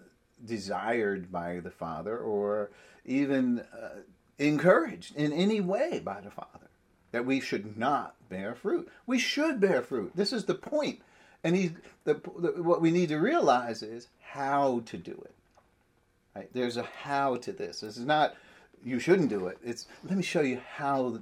[0.45, 2.71] desired by the Father or
[3.05, 4.01] even uh,
[4.37, 6.69] encouraged in any way by the Father
[7.11, 8.89] that we should not bear fruit.
[9.05, 10.11] We should bear fruit.
[10.15, 11.01] This is the point.
[11.43, 11.71] And he,
[12.05, 15.35] the, the, what we need to realize is how to do it.
[16.35, 16.49] Right?
[16.53, 17.81] There's a how to this.
[17.81, 18.35] This is not
[18.83, 19.57] you shouldn't do it.
[19.63, 21.21] It's let me show you how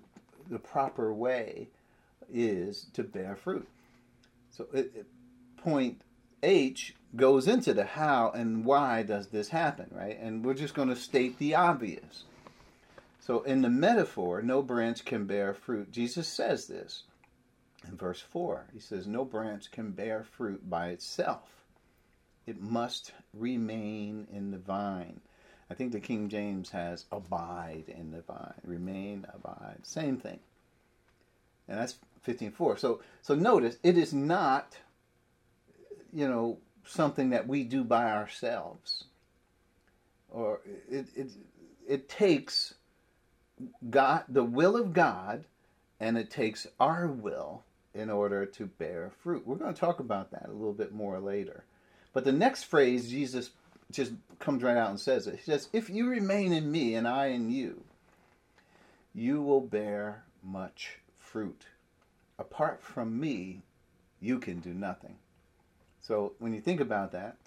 [0.50, 1.68] the, proper way
[2.32, 3.68] is to bear fruit.
[4.50, 5.06] So it, it,
[5.58, 6.02] point
[6.44, 10.18] H goes into the how and why does this happen, right?
[10.20, 12.24] And we're just going to state the obvious.
[13.20, 15.92] So in the metaphor, no branch can bear fruit.
[15.92, 17.04] Jesus says this
[17.88, 18.66] in verse 4.
[18.74, 21.61] He says, No branch can bear fruit by itself,
[22.48, 25.22] it must remain in the vine.
[25.70, 30.40] I think the King James has abide in the vine, remain, abide, same thing.
[31.68, 31.96] And that's
[32.28, 32.78] 15.4.
[32.78, 34.78] So, so notice, it is not,
[36.12, 39.06] you know, something that we do by ourselves.
[40.30, 41.32] Or it, it,
[41.88, 42.74] it takes
[43.90, 45.46] God, the will of God,
[46.00, 49.46] and it takes our will in order to bear fruit.
[49.46, 51.64] We're going to talk about that a little bit more later.
[52.14, 53.52] But the next phrase, Jesus
[53.92, 55.36] just comes right out and says it.
[55.38, 57.84] He says, If you remain in me and I in you,
[59.14, 61.66] you will bear much fruit.
[62.40, 63.62] Apart from me,
[64.20, 65.16] you can do nothing.
[66.02, 67.38] So when you think about that,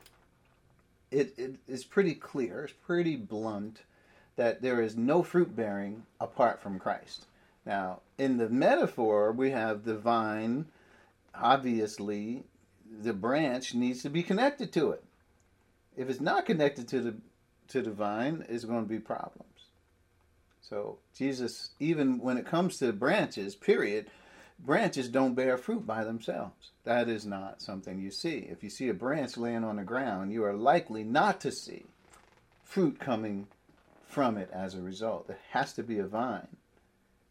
[1.11, 3.83] it, it is pretty clear, it's pretty blunt
[4.37, 7.27] that there is no fruit bearing apart from Christ.
[7.65, 10.67] Now, in the metaphor, we have the vine.
[11.35, 12.45] Obviously,
[13.03, 15.05] the branch needs to be connected to it.
[15.97, 17.15] If it's not connected to the
[17.69, 19.49] to the vine, it's going to be problems.
[20.61, 24.11] So Jesus, even when it comes to branches, period,
[24.59, 26.71] branches don't bear fruit by themselves.
[26.85, 28.47] That is not something you see.
[28.51, 31.85] If you see a branch laying on the ground, you are likely not to see
[32.65, 33.47] fruit coming
[34.07, 35.29] from it as a result.
[35.29, 36.49] It has to be a vine.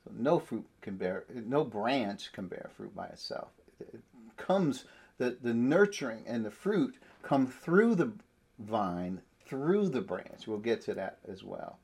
[0.03, 3.49] So no fruit can bear, no branch can bear fruit by itself.
[3.79, 4.01] It
[4.37, 4.85] comes,
[5.17, 8.11] the, the nurturing and the fruit come through the
[8.59, 10.47] vine, through the branch.
[10.47, 11.79] We'll get to that as well.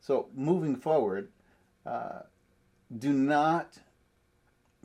[0.00, 1.28] So moving forward,
[1.86, 2.20] uh,
[2.98, 3.78] do not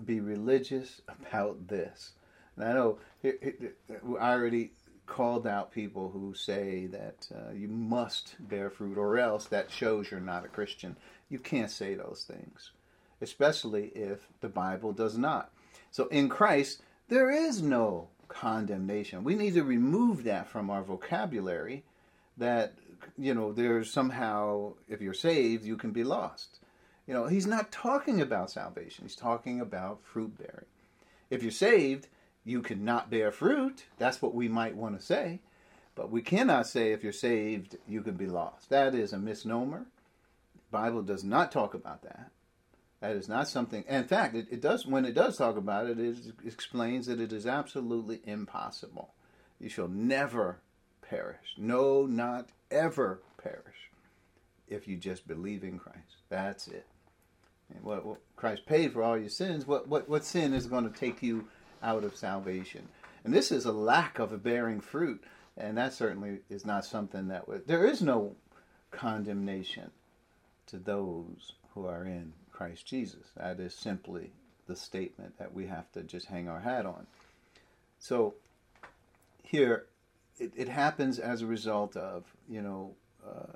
[0.04, 2.14] be religious about this.
[2.56, 4.72] And I know I already
[5.06, 10.12] called out people who say that uh, you must bear fruit or else that shows
[10.12, 10.98] you're not a Christian.
[11.30, 12.72] You can't say those things,
[13.22, 15.52] especially if the Bible does not.
[15.92, 19.24] So in Christ, there is no condemnation.
[19.24, 21.84] We need to remove that from our vocabulary
[22.38, 22.74] that,
[23.18, 26.60] you know, there's somehow, if you're saved, you can be lost.
[27.08, 30.66] You know, he's not talking about salvation, he's talking about fruit bearing.
[31.30, 32.08] If you're saved,
[32.44, 33.86] you cannot bear fruit.
[33.98, 35.40] That's what we might want to say.
[35.96, 38.70] But we cannot say if you're saved, you can be lost.
[38.70, 39.86] That is a misnomer.
[40.54, 42.32] The Bible does not talk about that.
[43.00, 43.84] That is not something.
[43.88, 44.86] In fact, it, it does.
[44.86, 49.14] When it does talk about it, it explains that it is absolutely impossible.
[49.60, 50.60] You shall never
[51.02, 51.56] perish.
[51.58, 53.92] No, not ever perish.
[54.68, 56.86] If you just believe in Christ, that's it.
[57.74, 59.68] And what, what Christ paid for all your sins.
[59.68, 61.48] What what what sin is going to take you
[61.84, 62.88] out of salvation.
[63.24, 65.24] And this is a lack of bearing fruit,
[65.56, 67.68] and that certainly is not something that would.
[67.68, 68.36] There is no
[68.92, 69.92] condemnation
[70.68, 73.28] to those who are in Christ Jesus.
[73.36, 74.32] That is simply
[74.66, 77.06] the statement that we have to just hang our hat on.
[78.00, 78.34] So
[79.44, 79.86] here,
[80.40, 83.54] it, it happens as a result of you know uh,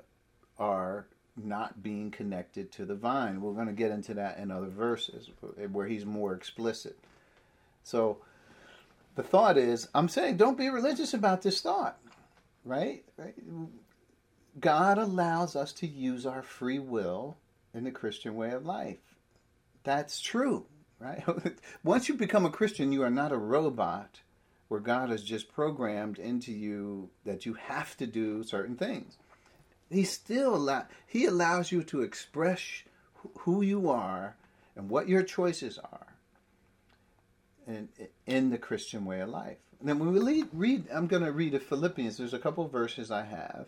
[0.62, 3.40] our not being connected to the vine.
[3.40, 5.30] We're going to get into that in other verses
[5.72, 6.96] where he's more explicit.
[7.82, 8.18] So
[9.16, 11.98] the thought is I'm saying don't be religious about this thought,
[12.64, 13.02] right?
[13.16, 13.34] right?
[14.60, 17.36] God allows us to use our free will
[17.74, 18.98] in the Christian way of life.
[19.84, 20.66] That's true,
[20.98, 21.24] right?
[21.84, 24.20] Once you become a Christian, you are not a robot
[24.68, 29.16] where God has just programmed into you that you have to do certain things.
[29.90, 32.62] He still allow, he allows you to express
[33.40, 34.36] who you are
[34.74, 36.06] and what your choices are
[37.66, 37.88] in,
[38.26, 39.58] in the Christian way of life.
[39.80, 42.16] And then when we read, read I'm going to read a Philippians.
[42.16, 43.66] There's a couple verses I have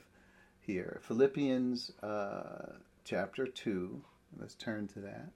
[0.61, 1.01] here.
[1.03, 2.73] Philippians uh,
[3.05, 4.03] chapter 2.
[4.39, 5.29] Let's turn to that.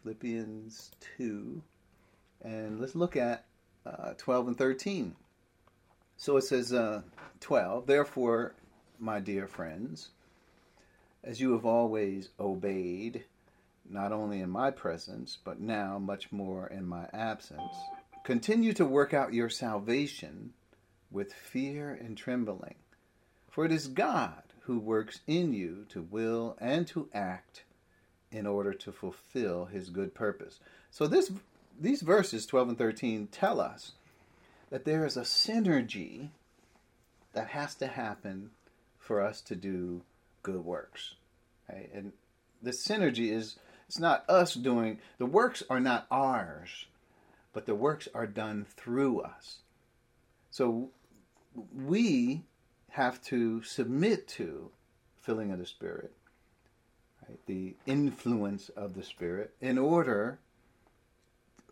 [0.00, 1.60] Philippians 2.
[2.42, 3.44] And let's look at
[3.84, 5.16] uh, 12 and 13.
[6.16, 7.02] So it says uh,
[7.40, 8.54] 12, Therefore,
[8.98, 10.10] my dear friends,
[11.24, 13.24] as you have always obeyed,
[13.88, 17.74] not only in my presence, but now much more in my absence,
[18.24, 20.52] continue to work out your salvation
[21.10, 22.76] with fear and trembling.
[23.50, 27.64] For it is God who works in you to will and to act
[28.30, 30.60] in order to fulfill his good purpose.
[30.92, 31.32] So this
[31.80, 33.94] these verses 12 and 13 tell us
[34.70, 36.28] that there is a synergy
[37.32, 38.50] that has to happen
[38.96, 40.02] for us to do
[40.44, 41.16] good works.
[41.68, 41.90] Right?
[41.92, 42.12] And
[42.62, 43.56] the synergy is
[43.88, 46.86] it's not us doing the works are not ours,
[47.52, 49.56] but the works are done through us.
[50.52, 50.90] So
[51.74, 52.44] we
[52.90, 54.70] have to submit to
[55.20, 56.12] filling of the Spirit,
[57.28, 57.38] right?
[57.46, 60.38] the influence of the Spirit, in order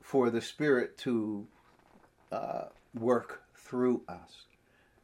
[0.02, 1.46] for the Spirit to
[2.32, 4.44] uh, work through us.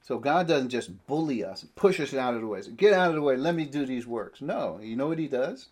[0.03, 2.61] So God doesn't just bully us, push us out of the way.
[2.63, 3.37] Say, Get out of the way.
[3.37, 4.43] Let me do these works.
[4.43, 5.69] No, you know what He does?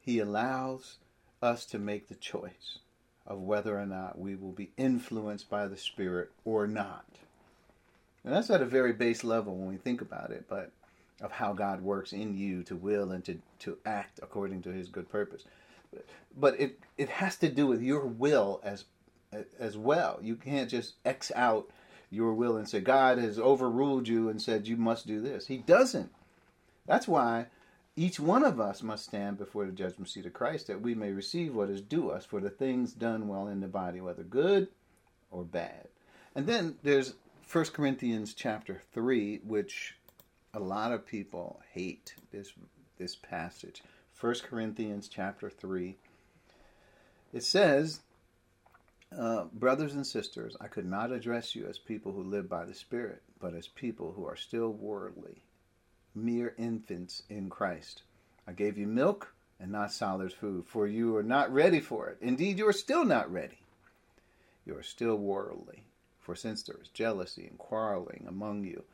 [0.00, 0.96] He allows
[1.42, 2.78] us to make the choice
[3.26, 7.04] of whether or not we will be influenced by the Spirit or not.
[8.24, 10.72] And that's at a very base level when we think about it, but
[11.20, 14.88] of how God works in you to will and to, to act according to his
[14.88, 15.44] good purpose.
[16.36, 18.84] But it, it has to do with your will as
[19.60, 20.18] as well.
[20.22, 21.68] You can't just X out
[22.10, 25.46] your will and say, God has overruled you and said you must do this.
[25.46, 26.10] He doesn't.
[26.86, 27.46] That's why
[27.96, 31.12] each one of us must stand before the judgment seat of Christ that we may
[31.12, 34.68] receive what is due us for the things done well in the body, whether good
[35.30, 35.88] or bad.
[36.34, 37.14] And then there's
[37.50, 39.96] 1 Corinthians chapter 3, which
[40.52, 42.52] a lot of people hate this
[42.98, 43.82] this passage.
[44.20, 45.96] 1 Corinthians chapter 3.
[47.32, 48.00] It says,
[49.16, 52.74] uh, Brothers and sisters, I could not address you as people who live by the
[52.74, 55.42] Spirit, but as people who are still worldly,
[56.14, 58.02] mere infants in Christ.
[58.46, 62.18] I gave you milk and not solid food, for you are not ready for it.
[62.20, 63.60] Indeed, you are still not ready.
[64.66, 65.84] You are still worldly.
[66.28, 68.84] For since there is jealousy and quarreling among you,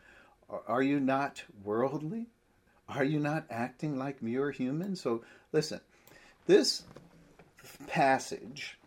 [0.68, 2.28] are you not worldly?
[2.88, 5.00] Are you not acting like mere humans?
[5.00, 5.80] So listen,
[6.46, 6.84] this
[7.88, 8.78] passage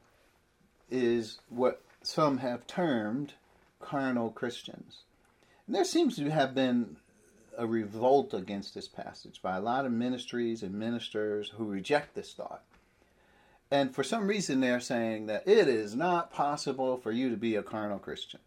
[0.89, 3.33] is what some have termed
[3.81, 4.99] carnal Christians.
[5.65, 6.95] And there seems to have been
[7.57, 12.31] a revolt against this passage by a lot of ministries and ministers who reject this
[12.31, 12.63] thought.
[13.69, 17.55] And for some reason, they're saying that it is not possible for you to be
[17.55, 18.39] a carnal Christian.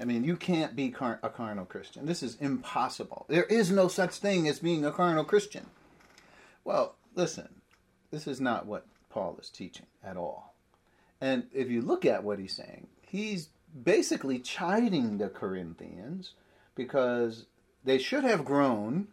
[0.00, 2.06] I mean, you can't be car- a carnal Christian.
[2.06, 3.26] This is impossible.
[3.28, 5.66] There is no such thing as being a carnal Christian.
[6.64, 7.48] Well, listen,
[8.10, 10.54] this is not what Paul is teaching at all.
[11.20, 13.48] And if you look at what he's saying, he's
[13.84, 16.34] basically chiding the Corinthians
[16.74, 17.46] because
[17.84, 19.08] they should have grown,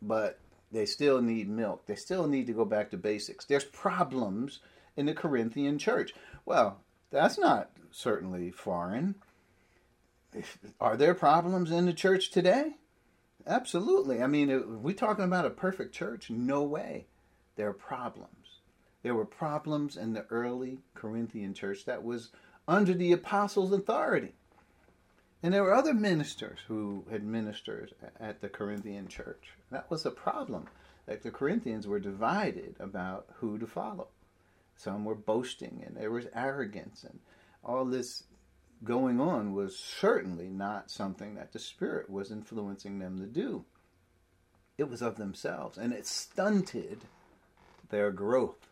[0.00, 0.38] but
[0.72, 1.86] they still need milk.
[1.86, 3.44] They still need to go back to basics.
[3.44, 4.60] There's problems
[4.96, 6.14] in the Corinthian church.
[6.44, 9.14] Well, that's not certainly foreign.
[10.80, 12.76] Are there problems in the church today?
[13.46, 14.22] Absolutely.
[14.22, 16.30] I mean, are we talking about a perfect church?
[16.30, 17.06] No way.
[17.54, 18.60] There are problems.
[19.02, 22.32] There were problems in the early Corinthian church that was
[22.66, 24.34] under the apostles' authority.
[25.42, 29.50] And there were other ministers who had ministered at the Corinthian church.
[29.70, 30.66] That was a problem.
[31.06, 34.08] Like the Corinthians were divided about who to follow.
[34.76, 37.20] Some were boasting and there was arrogance and
[37.64, 38.24] all this
[38.84, 43.64] going on was certainly not something that the Spirit was influencing them to do.
[44.78, 47.00] It was of themselves, and it stunted
[47.88, 48.68] their growth.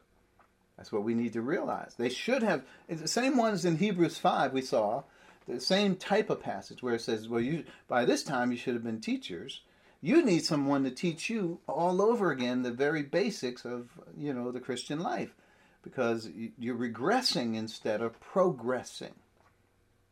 [0.77, 1.95] That's what we need to realize.
[1.97, 5.05] They should have, the same ones in Hebrews 5 we saw,
[5.47, 8.75] the same type of passage where it says, well, you by this time you should
[8.75, 9.61] have been teachers.
[10.01, 13.89] You need someone to teach you all over again the very basics of,
[14.19, 15.35] you know, the Christian life
[15.83, 16.29] because
[16.59, 19.15] you're regressing instead of progressing.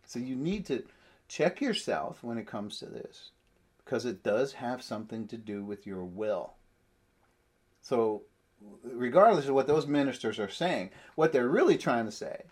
[0.06, 0.84] So you need to
[1.28, 3.30] check yourself when it comes to this
[3.84, 6.54] because it does have something to do with your will.
[7.80, 8.22] So,
[8.84, 12.44] regardless of what those ministers are saying, what they're really trying to say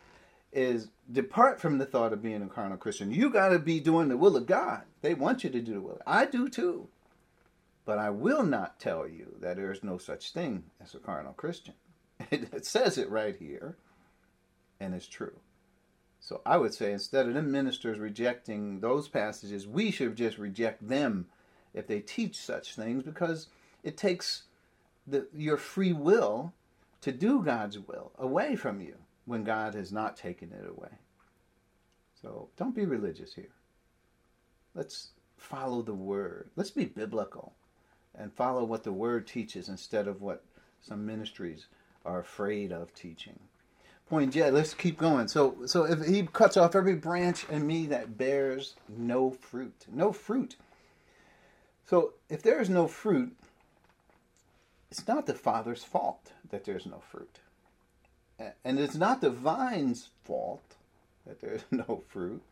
[0.52, 3.12] is depart from the thought of being a carnal Christian.
[3.12, 4.82] You got to be doing the will of God.
[5.02, 6.00] They want you to do the will.
[6.06, 6.88] I do too.
[7.84, 11.32] But I will not tell you that there is no such thing as a carnal
[11.32, 11.74] Christian.
[12.30, 13.76] It says it right here,
[14.78, 15.38] and it's true.
[16.20, 20.86] So I would say instead of the ministers rejecting those passages, we should just reject
[20.86, 21.26] them
[21.72, 23.48] if they teach such things because
[23.82, 24.42] it takes
[25.06, 26.52] the, your free will
[27.00, 28.96] to do God's will away from you
[29.30, 30.90] when God has not taken it away.
[32.20, 33.54] So don't be religious here.
[34.74, 36.50] Let's follow the word.
[36.56, 37.52] Let's be biblical
[38.18, 40.42] and follow what the word teaches instead of what
[40.82, 41.66] some ministries
[42.04, 43.38] are afraid of teaching.
[44.08, 45.28] Point J, let's keep going.
[45.28, 49.86] So so if he cuts off every branch in me that bears no fruit.
[49.92, 50.56] No fruit.
[51.86, 53.36] So if there is no fruit,
[54.90, 57.38] it's not the Father's fault that there's no fruit.
[58.64, 60.76] And it's not the vine's fault
[61.26, 62.42] that there's no fruit.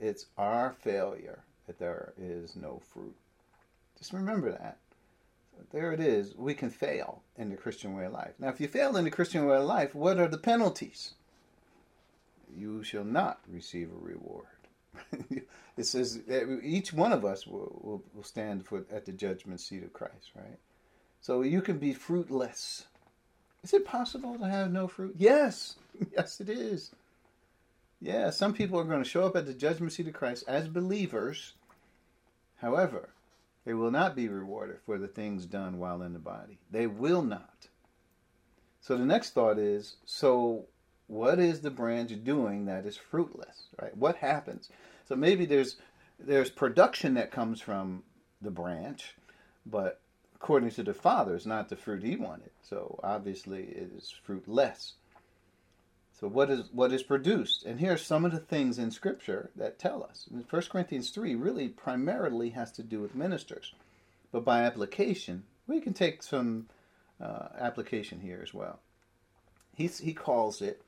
[0.00, 3.14] It's our failure that there is no fruit.
[3.98, 4.78] Just remember that.
[5.72, 6.34] There it is.
[6.36, 8.34] We can fail in the Christian way of life.
[8.38, 11.14] Now, if you fail in the Christian way of life, what are the penalties?
[12.56, 14.46] You shall not receive a reward.
[15.76, 16.20] it says
[16.62, 20.30] each one of us will, will, will stand for, at the judgment seat of Christ,
[20.34, 20.58] right?
[21.20, 22.86] So you can be fruitless.
[23.62, 25.14] Is it possible to have no fruit?
[25.16, 25.76] Yes.
[26.16, 26.92] Yes, it is.
[28.00, 30.68] Yeah, some people are going to show up at the judgment seat of Christ as
[30.68, 31.54] believers.
[32.58, 33.08] However,
[33.64, 36.58] they will not be rewarded for the things done while in the body.
[36.70, 37.66] They will not.
[38.80, 40.66] So the next thought is so
[41.08, 43.96] what is the branch doing that is fruitless, right?
[43.96, 44.68] What happens?
[45.08, 45.76] So maybe there's
[46.18, 48.02] there's production that comes from
[48.40, 49.14] the branch,
[49.66, 50.00] but
[50.40, 52.50] according to the Father, is not the fruit he wanted.
[52.62, 54.94] So obviously it is fruitless.
[56.12, 57.64] So what is what is produced?
[57.64, 60.28] And here are some of the things in Scripture that tell us.
[60.30, 63.72] 1 Corinthians 3 really primarily has to do with ministers.
[64.32, 66.66] But by application, we can take some
[67.20, 68.80] uh, application here as well.
[69.74, 70.82] He's, he calls it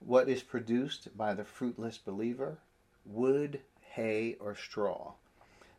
[0.00, 2.58] what is produced by the fruitless believer
[3.04, 3.60] wood,
[3.92, 5.12] hay, or straw.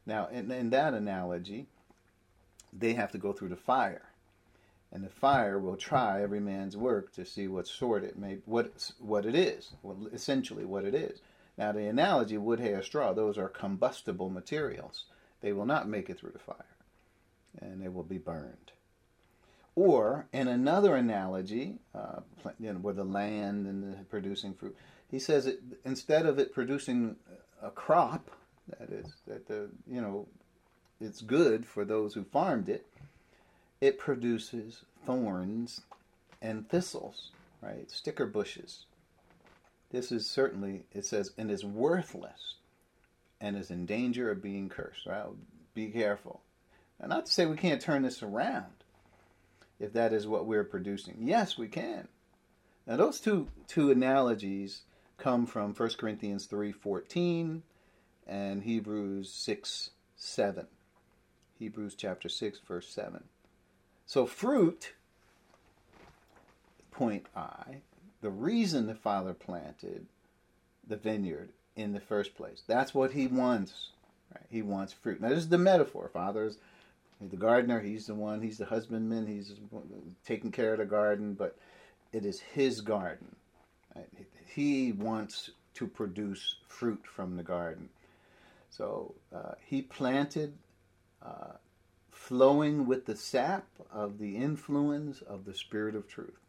[0.05, 1.67] Now, in, in that analogy,
[2.73, 4.03] they have to go through the fire.
[4.91, 8.91] And the fire will try every man's work to see what sort it may, what
[8.99, 11.19] what it is, well, essentially what it is.
[11.57, 15.05] Now, the analogy wood, hay, or straw; those are combustible materials.
[15.41, 16.75] They will not make it through the fire,
[17.59, 18.71] and they will be burned.
[19.75, 22.21] Or, in another analogy, uh,
[22.59, 24.75] you know, where the land and the producing fruit,
[25.11, 27.17] he says it, instead of it producing
[27.61, 28.31] a crop,
[28.79, 30.27] that is that the you know
[30.99, 32.85] it's good for those who farmed it,
[33.81, 35.81] it produces thorns
[36.41, 37.31] and thistles,
[37.61, 37.89] right?
[37.89, 38.85] Sticker bushes.
[39.91, 42.55] This is certainly, it says, and is worthless
[43.39, 45.25] and is in danger of being cursed, right?
[45.73, 46.41] Be careful.
[46.99, 48.65] Now, not to say we can't turn this around
[49.79, 51.17] if that is what we're producing.
[51.19, 52.07] Yes, we can.
[52.87, 54.81] Now, those two, two analogies
[55.17, 57.61] come from 1 Corinthians 3.14
[58.25, 60.67] and Hebrews 6, 7.
[61.59, 63.23] Hebrews chapter 6, verse 7.
[64.05, 64.93] So, fruit,
[66.91, 67.81] point I,
[68.21, 70.05] the reason the Father planted
[70.87, 72.63] the vineyard in the first place.
[72.67, 73.89] That's what he wants.
[74.33, 74.45] Right?
[74.49, 75.21] He wants fruit.
[75.21, 76.09] Now, this is the metaphor.
[76.11, 76.57] Father's
[77.19, 79.53] the gardener, he's the one, he's the husbandman, he's
[80.25, 81.57] taking care of the garden, but
[82.13, 83.35] it is his garden.
[83.95, 84.07] Right?
[84.53, 87.89] He wants to produce fruit from the garden.
[88.69, 90.53] So uh, he planted
[91.23, 91.53] uh,
[92.11, 96.39] flowing with the sap of the influence of the Spirit of truth.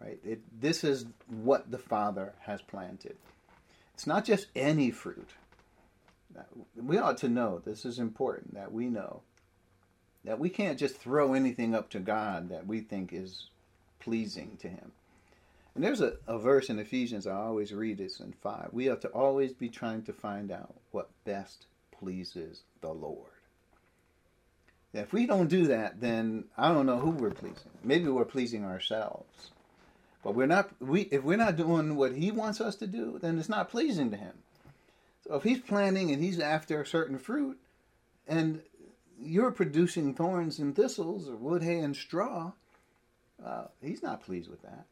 [0.00, 0.18] Right?
[0.24, 3.16] It, this is what the Father has planted.
[3.94, 5.30] It's not just any fruit.
[6.76, 9.22] We ought to know, this is important, that we know
[10.24, 13.48] that we can't just throw anything up to God that we think is
[13.98, 14.92] pleasing to Him.
[15.74, 18.70] And there's a, a verse in Ephesians, I always read this in 5.
[18.72, 23.37] We ought to always be trying to find out what best pleases the Lord.
[24.98, 27.70] If we don't do that, then I don't know who we're pleasing.
[27.84, 29.50] Maybe we're pleasing ourselves.
[30.22, 33.38] But we're not we if we're not doing what he wants us to do, then
[33.38, 34.34] it's not pleasing to him.
[35.26, 37.58] So if he's planting and he's after a certain fruit
[38.26, 38.62] and
[39.20, 42.52] you're producing thorns and thistles or wood, hay, and straw,
[43.44, 44.84] uh, he's not pleased with that.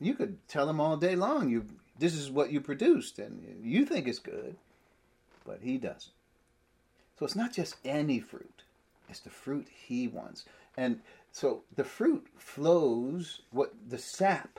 [0.00, 1.66] You could tell him all day long, you
[1.98, 4.56] this is what you produced, and you think it's good,
[5.46, 6.12] but he doesn't.
[7.18, 8.62] So it's not just any fruit;
[9.12, 10.44] it's the fruit he wants,
[10.76, 11.00] and
[11.30, 14.58] so the fruit flows what the sap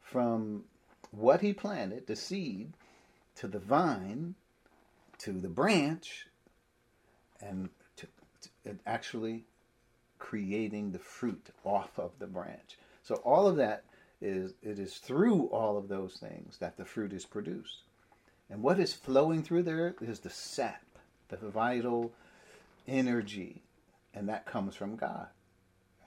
[0.00, 0.64] from
[1.10, 2.72] what he planted, the seed,
[3.36, 4.34] to the vine,
[5.18, 6.26] to the branch,
[7.40, 8.06] and to,
[8.64, 9.44] to actually
[10.18, 12.78] creating the fruit off of the branch.
[13.02, 13.84] So all of that
[14.20, 17.82] is it is through all of those things that the fruit is produced.
[18.48, 20.84] And what is flowing through there is the sap,
[21.28, 22.12] the vital
[22.86, 23.62] energy,
[24.14, 25.26] and that comes from God.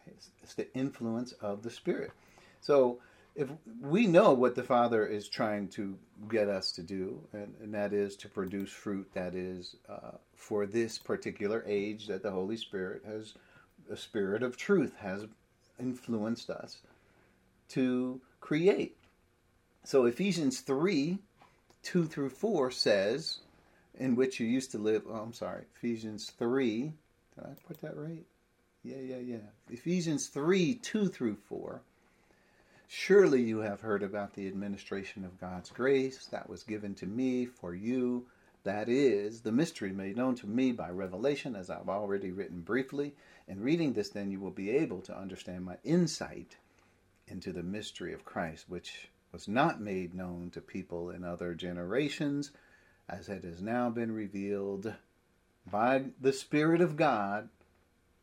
[0.08, 2.12] It's, it's the influence of the Spirit.
[2.62, 3.00] So
[3.36, 3.50] if
[3.82, 5.98] we know what the Father is trying to
[6.30, 10.66] get us to do, and, and that is to produce fruit that is uh, for
[10.66, 13.34] this particular age that the Holy Spirit has,
[13.90, 15.26] the Spirit of truth has
[15.80, 16.78] influenced us
[17.70, 18.96] to create.
[19.84, 21.20] So Ephesians 3
[21.84, 23.42] 2 through 4 says,
[24.00, 25.04] in which you used to live.
[25.08, 25.66] Oh, I'm sorry.
[25.76, 26.94] Ephesians 3.
[27.36, 28.26] Did I put that right?
[28.84, 29.48] Yeah, yeah, yeah.
[29.70, 31.82] Ephesians 3 2 through 4.
[32.88, 37.46] Surely you have heard about the administration of God's grace that was given to me
[37.46, 38.28] for you.
[38.64, 43.16] That is, the mystery made known to me by revelation, as I've already written briefly.
[43.48, 46.58] In reading this, then, you will be able to understand my insight
[47.28, 52.52] into the mystery of Christ, which was not made known to people in other generations,
[53.10, 54.94] as it has now been revealed
[55.70, 57.50] by the Spirit of God,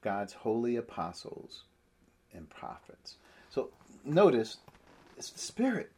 [0.02, 1.62] God's holy apostles
[2.32, 3.16] and prophets.
[3.50, 3.70] So
[4.04, 4.58] notice
[5.16, 5.92] it's the Spirit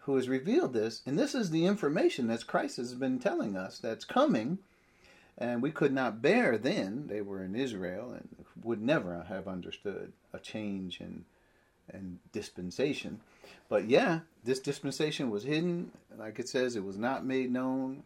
[0.00, 3.78] who has revealed this, and this is the information that Christ has been telling us
[3.78, 4.58] that's coming.
[5.38, 8.28] And we could not bear then, they were in Israel and
[8.64, 11.26] would never have understood a change in
[11.88, 13.20] and dispensation.
[13.68, 15.92] But yeah, this dispensation was hidden.
[16.16, 18.02] Like it says, it was not made known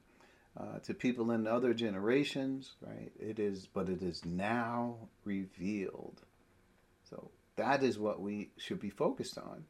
[0.59, 3.13] uh, to people in other generations, right?
[3.19, 6.23] It is, but it is now revealed.
[7.09, 9.65] So that is what we should be focused on.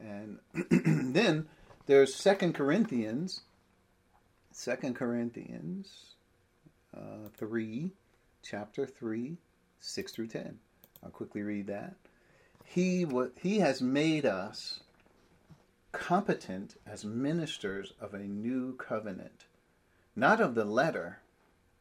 [0.00, 0.38] And
[1.14, 1.46] then
[1.86, 3.42] there's Second Corinthians,
[4.52, 6.14] Second Corinthians
[6.96, 7.92] uh, three,
[8.42, 9.36] chapter three,
[9.80, 10.58] six through ten.
[11.04, 11.94] I'll quickly read that.
[12.64, 13.06] He,
[13.40, 14.80] he has made us
[15.92, 19.46] competent as ministers of a new covenant,
[20.20, 21.20] not of the letter,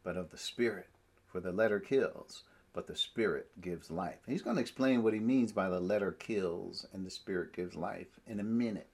[0.04, 0.88] but of the Spirit.
[1.28, 4.20] For the letter kills, but the Spirit gives life.
[4.26, 7.76] He's going to explain what he means by the letter kills and the Spirit gives
[7.76, 8.90] life in a minute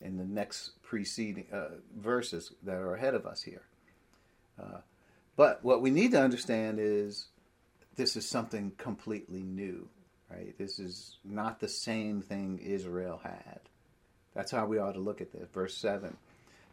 [0.00, 3.62] in the next preceding uh, verses that are ahead of us here.
[4.60, 4.78] Uh,
[5.36, 7.26] but what we need to understand is
[7.94, 9.88] this is something completely new
[10.30, 10.56] right?
[10.58, 13.60] This is not the same thing Israel had.
[14.34, 15.48] That's how we ought to look at this.
[15.52, 16.16] Verse 7.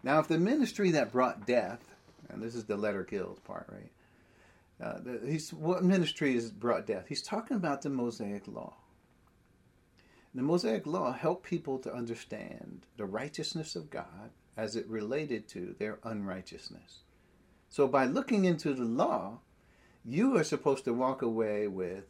[0.03, 1.94] Now, if the ministry that brought death,
[2.29, 3.91] and this is the letter kills part, right?
[4.81, 7.05] Uh, he's, what ministry has brought death?
[7.07, 8.73] He's talking about the Mosaic Law.
[10.33, 15.75] The Mosaic Law helped people to understand the righteousness of God as it related to
[15.79, 17.03] their unrighteousness.
[17.69, 19.39] So, by looking into the law,
[20.03, 22.03] you are supposed to walk away with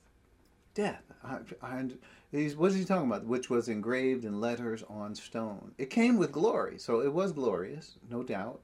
[0.74, 1.04] death.
[1.24, 1.86] I, I,
[2.32, 3.26] he's, what is he talking about?
[3.26, 5.74] Which was engraved in letters on stone.
[5.78, 8.62] It came with glory, so it was glorious, no doubt.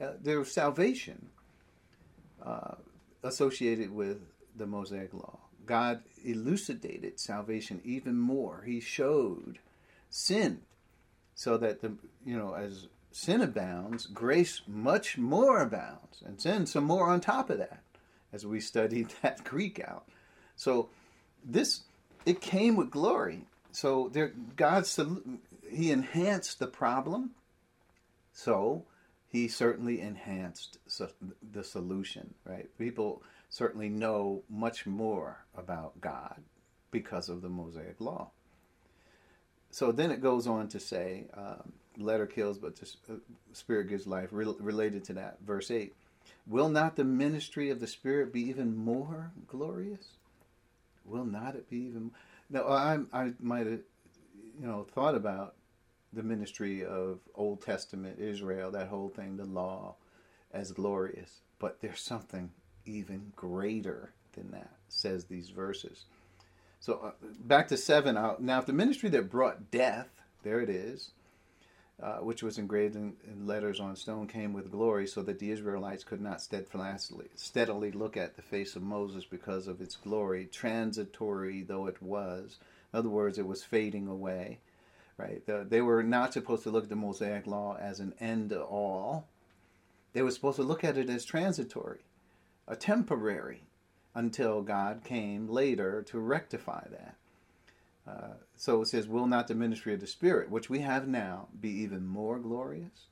[0.00, 1.28] Uh, there salvation
[2.44, 2.74] uh,
[3.22, 4.18] associated with
[4.56, 5.38] the Mosaic Law.
[5.66, 8.64] God elucidated salvation even more.
[8.66, 9.58] He showed
[10.10, 10.62] sin,
[11.34, 11.92] so that the
[12.24, 17.50] you know as sin abounds, grace much more abounds, and sin some more on top
[17.50, 17.82] of that,
[18.32, 20.08] as we studied that Greek out.
[20.56, 20.88] So
[21.44, 21.82] this
[22.24, 23.46] it came with glory.
[23.72, 24.86] So there, God
[25.70, 27.30] he enhanced the problem.
[28.32, 28.84] So
[29.32, 30.78] he certainly enhanced
[31.52, 32.34] the solution.
[32.44, 32.68] Right?
[32.78, 36.42] People certainly know much more about God
[36.90, 38.30] because of the Mosaic Law.
[39.70, 43.16] So then it goes on to say, um, letter kills, but the uh,
[43.52, 44.28] Spirit gives life.
[44.30, 45.94] Re- related to that, verse eight.
[46.46, 50.16] Will not the ministry of the Spirit be even more glorious?
[51.04, 52.10] will not it be even?
[52.50, 53.80] Now I I might have
[54.60, 55.54] you know thought about
[56.12, 59.96] the ministry of Old Testament Israel, that whole thing, the law,
[60.52, 62.50] as glorious, but there's something
[62.86, 64.70] even greater than that.
[64.88, 66.04] Says these verses.
[66.80, 67.12] So uh,
[67.44, 68.16] back to seven.
[68.16, 70.08] Uh, now, if the ministry that brought death,
[70.44, 71.12] there it is.
[72.02, 75.50] uh, which was engraved in, in, letters on stone, came with glory, so that the
[75.50, 80.46] Israelites could not steadfastly, steadily look at the face of Moses because of its glory,
[80.52, 82.58] transitory though it was.
[82.92, 84.60] In other words, it was fading away.
[85.22, 85.44] Right?
[85.46, 89.28] The, they were not supposed to look at the Mosaic Law as an end all.
[90.14, 92.00] They were supposed to look at it as transitory,
[92.66, 93.62] a temporary,
[94.14, 97.16] until God came later to rectify that.
[98.06, 101.46] Uh, so it says, Will not the ministry of the Spirit, which we have now,
[101.60, 103.06] be even more glorious?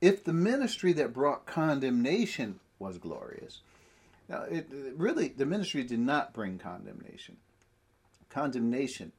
[0.00, 3.60] If the ministry that brought condemnation was glorious,
[4.28, 7.38] now it, it really, the ministry did not bring condemnation.
[8.28, 9.10] Condemnation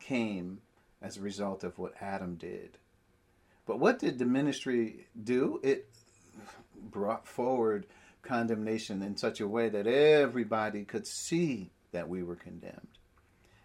[0.00, 0.60] came
[1.02, 2.78] as a result of what Adam did.
[3.66, 5.60] But what did the ministry do?
[5.62, 5.88] It
[6.76, 7.86] brought forward
[8.22, 12.88] condemnation in such a way that everybody could see that we were condemned.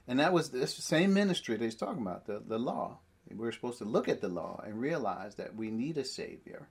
[0.07, 2.99] And that was this same ministry that he's talking about, the, the law.
[3.29, 6.67] We're supposed to look at the law and realize that we need a Savior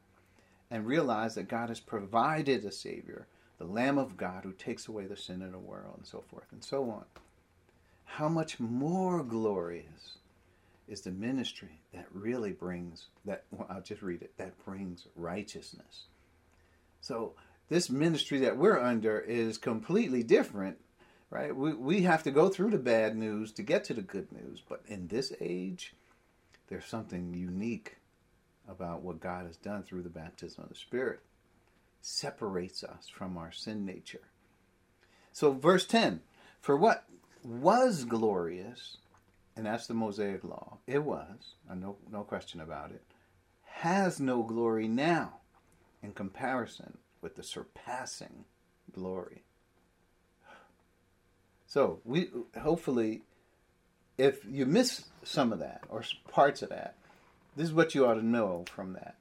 [0.71, 3.27] and realize that God has provided a Savior,
[3.59, 6.47] the Lamb of God who takes away the sin of the world, and so forth
[6.51, 7.05] and so on.
[8.05, 10.19] How much more glorious
[10.89, 16.05] is the ministry that really brings that well, I'll just read it that brings righteousness.
[17.01, 17.33] So
[17.69, 20.79] this ministry that we're under is completely different
[21.31, 21.55] right?
[21.55, 24.63] We, we have to go through the bad news to get to the good news.
[24.67, 25.95] But in this age,
[26.69, 27.97] there's something unique
[28.69, 31.21] about what God has done through the baptism of the Spirit.
[32.01, 34.29] Separates us from our sin nature.
[35.33, 36.21] So, verse 10
[36.61, 37.05] For what
[37.45, 38.99] was glorious,
[39.57, 43.03] and that's the Mosaic law, it was, uh, no, no question about it,
[43.65, 45.41] has no glory now
[46.03, 48.45] in comparison with the surpassing
[48.93, 49.43] glory
[51.67, 52.31] so we
[52.61, 53.23] hopefully,
[54.17, 56.95] if you miss some of that or parts of that,
[57.57, 59.17] this is what you ought to know from that: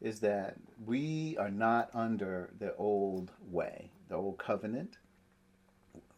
[0.00, 4.98] is that we are not under the old way, the old covenant.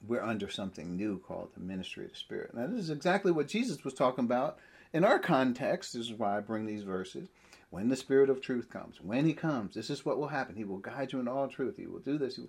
[0.07, 2.55] We're under something new called the ministry of the Spirit.
[2.55, 4.59] Now, this is exactly what Jesus was talking about
[4.93, 5.93] in our context.
[5.93, 7.29] This is why I bring these verses.
[7.71, 10.57] When the Spirit of truth comes, when He comes, this is what will happen.
[10.57, 11.77] He will guide you in all truth.
[11.77, 12.39] He will do this.
[12.39, 12.49] Will,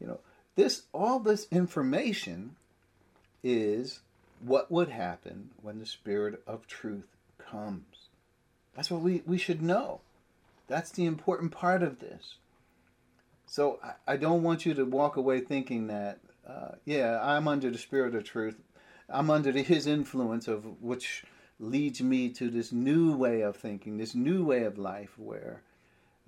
[0.00, 0.20] you know,
[0.54, 2.56] this all this information
[3.42, 4.00] is
[4.40, 8.08] what would happen when the spirit of truth comes.
[8.74, 10.00] That's what we, we should know.
[10.66, 12.34] That's the important part of this.
[13.46, 17.70] So I, I don't want you to walk away thinking that, uh, yeah, I'm under
[17.70, 18.56] the spirit of truth.
[19.08, 21.24] I'm under the, his influence of which
[21.60, 25.62] leads me to this new way of thinking, this new way of life where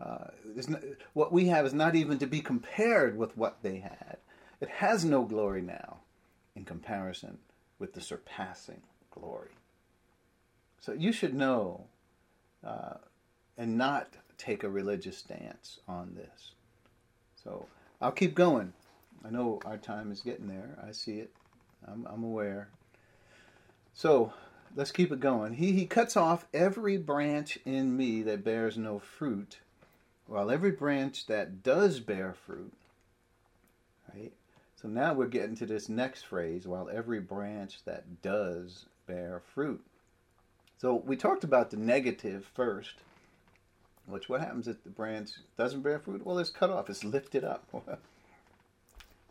[0.00, 0.28] uh,
[0.68, 4.18] not, what we have is not even to be compared with what they had.
[4.60, 5.98] It has no glory now
[6.54, 7.38] in comparison
[7.78, 9.50] with the surpassing glory.
[10.80, 11.84] So you should know
[12.64, 12.94] uh,
[13.56, 16.52] and not take a religious stance on this.
[17.42, 17.66] So
[18.00, 18.72] I'll keep going.
[19.26, 20.76] I know our time is getting there.
[20.86, 21.30] I see it.
[21.86, 22.68] I'm, I'm aware.
[23.94, 24.32] So
[24.76, 25.54] let's keep it going.
[25.54, 29.58] He, he cuts off every branch in me that bears no fruit,
[30.26, 32.72] while every branch that does bear fruit,
[34.14, 34.32] right?
[34.80, 39.82] So now we're getting to this next phrase, while every branch that does bear fruit.
[40.76, 42.96] So we talked about the negative first,
[44.06, 46.26] which what happens if the branch doesn't bear fruit?
[46.26, 47.64] Well, it's cut off, it's lifted up.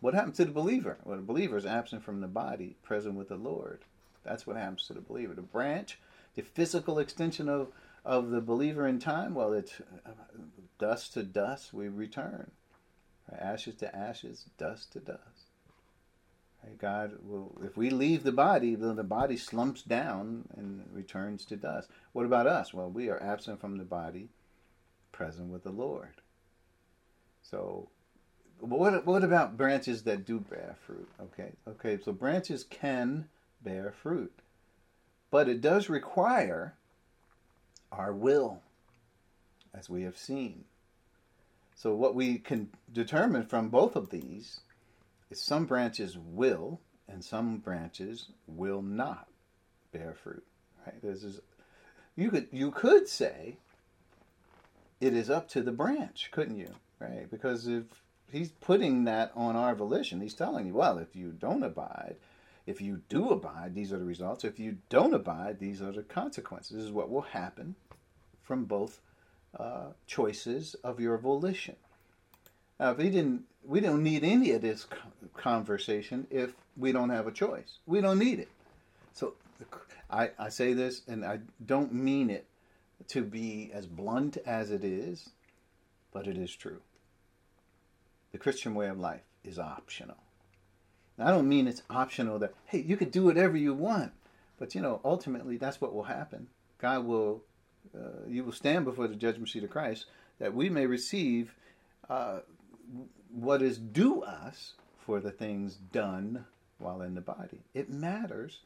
[0.04, 0.98] what happens to the believer?
[1.06, 3.86] Well, the believer is absent from the body, present with the Lord.
[4.24, 5.34] That's what happens to the believer.
[5.34, 5.98] The branch,
[6.36, 7.70] the physical extension of
[8.06, 9.34] of the believer in time?
[9.34, 10.12] Well, it's uh,
[10.78, 12.52] dust to dust we return,
[13.32, 15.22] ashes to ashes, dust to dust.
[16.78, 21.56] God will, if we leave the body, then the body slumps down and returns to
[21.56, 21.90] dust.
[22.12, 22.74] What about us?
[22.74, 24.30] Well, we are absent from the body,
[25.14, 26.22] present with the Lord.
[27.42, 27.90] So,
[28.70, 31.10] what what about branches that do bear fruit?
[31.22, 32.00] Okay, okay.
[32.04, 33.28] So branches can
[33.62, 34.34] bear fruit,
[35.32, 36.76] but it does require
[37.92, 38.62] our will,
[39.74, 40.66] as we have seen.
[41.76, 44.62] So, what we can determine from both of these
[45.30, 49.28] is some branches will and some branches will not
[49.92, 50.46] bear fruit.
[50.86, 51.02] Right?
[51.02, 51.42] This is
[52.16, 53.58] you could you could say
[55.02, 56.74] it is up to the branch, couldn't you?
[57.00, 57.30] Right?
[57.30, 57.84] Because if
[58.34, 62.16] he's putting that on our volition, he's telling you, well, if you don't abide,
[62.66, 64.44] if you do abide, these are the results.
[64.44, 66.78] If you don't abide, these are the consequences.
[66.78, 67.76] This is what will happen
[68.42, 69.02] from both
[69.58, 71.76] uh, choices of your volition.
[72.80, 74.88] Now, if he didn't, we don't need any of this
[75.36, 77.80] conversation if we don't have a choice.
[77.86, 78.50] We don't need it.
[79.14, 79.36] So
[80.10, 82.46] I, I say this, and I don't mean it
[83.10, 85.30] to be as blunt as it is,
[86.12, 86.82] but it is true.
[88.34, 90.18] The Christian way of life is optional.
[91.18, 94.12] Now, I don't mean it's optional that, hey, you could do whatever you want.
[94.58, 96.48] But, you know, ultimately, that's what will happen.
[96.80, 97.44] God will,
[97.96, 100.08] uh, you will stand before the judgment seat of Christ
[100.40, 101.54] that we may receive
[102.10, 102.40] uh,
[103.32, 104.74] what is due us
[105.06, 106.46] for the things done
[106.80, 107.62] while in the body.
[107.74, 108.60] It matters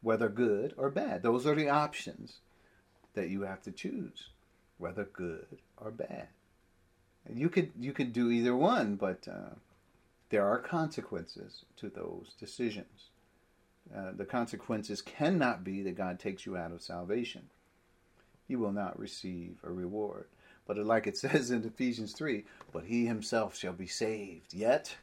[0.00, 1.22] whether good or bad.
[1.22, 2.38] Those are the options
[3.14, 4.30] that you have to choose,
[4.78, 5.46] whether good
[5.76, 6.28] or bad.
[7.32, 9.54] You could you could do either one, but uh,
[10.30, 13.10] there are consequences to those decisions.
[13.94, 17.42] Uh, the consequences cannot be that God takes you out of salvation.
[18.48, 20.26] You will not receive a reward.
[20.66, 24.96] But like it says in Ephesians 3, but he himself shall be saved, yet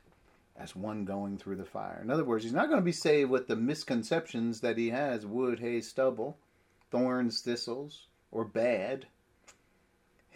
[0.57, 1.99] as one going through the fire.
[2.01, 5.25] In other words, he's not going to be saved with the misconceptions that he has
[5.25, 6.37] wood, hay, stubble,
[6.91, 9.07] thorns, thistles, or bad.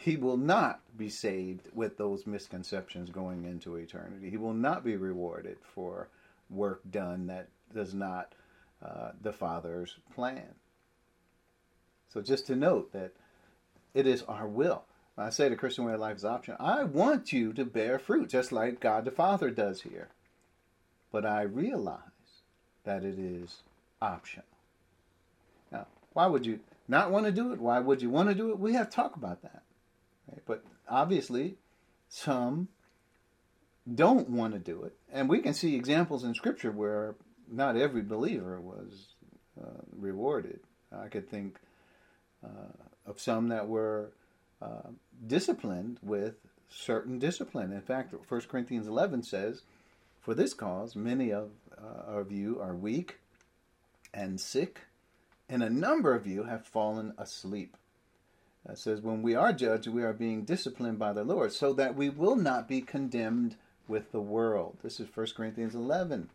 [0.03, 4.29] He will not be saved with those misconceptions going into eternity.
[4.29, 6.09] He will not be rewarded for
[6.49, 8.33] work done that does not
[8.85, 10.55] uh, the Father's plan.
[12.09, 13.13] So just to note that
[13.93, 14.83] it is our will.
[15.15, 17.97] When I say the Christian way of life is optional, I want you to bear
[17.97, 20.09] fruit, just like God the Father does here.
[21.13, 22.01] But I realize
[22.83, 23.61] that it is
[24.01, 24.47] optional.
[25.71, 27.61] Now, why would you not want to do it?
[27.61, 28.59] Why would you want to do it?
[28.59, 29.63] We have to talk about that.
[30.29, 30.41] Right?
[30.45, 31.55] But obviously,
[32.09, 32.69] some
[33.93, 34.95] don't want to do it.
[35.11, 37.15] And we can see examples in Scripture where
[37.51, 39.07] not every believer was
[39.61, 40.59] uh, rewarded.
[40.91, 41.57] I could think
[42.43, 42.71] uh,
[43.05, 44.11] of some that were
[44.61, 44.89] uh,
[45.27, 46.35] disciplined with
[46.69, 47.71] certain discipline.
[47.71, 49.63] In fact, 1 Corinthians 11 says,
[50.21, 53.19] For this cause, many of, uh, of you are weak
[54.13, 54.81] and sick,
[55.49, 57.75] and a number of you have fallen asleep.
[58.69, 61.95] It says, When we are judged, we are being disciplined by the Lord, so that
[61.95, 63.55] we will not be condemned
[63.87, 64.77] with the world.
[64.81, 66.29] This is 1 Corinthians 11.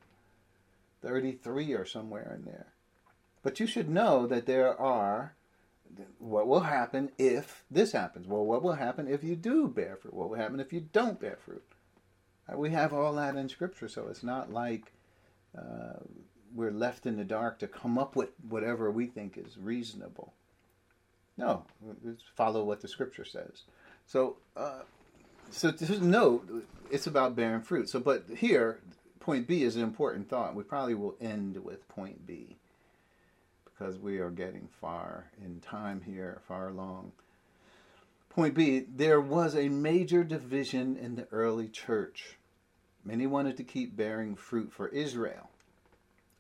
[1.02, 2.66] 33 or somewhere in there.
[3.42, 5.34] But you should know that there are
[6.18, 8.26] what will happen if this happens?
[8.26, 10.14] Well, what will happen if you do bear fruit?
[10.14, 11.64] What will happen if you don't bear fruit?
[12.50, 14.92] Uh, we have all that in Scripture, so it's not like
[15.56, 15.94] uh,
[16.54, 20.34] we're left in the dark to come up with whatever we think is reasonable.
[21.38, 21.64] No,
[22.34, 23.62] follow what the Scripture says.
[24.06, 24.80] So, uh,
[25.50, 27.88] so to note, it's about bearing fruit.
[27.88, 28.80] So, but here
[29.20, 30.54] point B is an important thought.
[30.54, 32.56] We probably will end with point B
[33.64, 37.12] because we are getting far in time here, far along.
[38.30, 42.36] Point B there was a major division in the early church.
[43.04, 45.50] Many wanted to keep bearing fruit for Israel,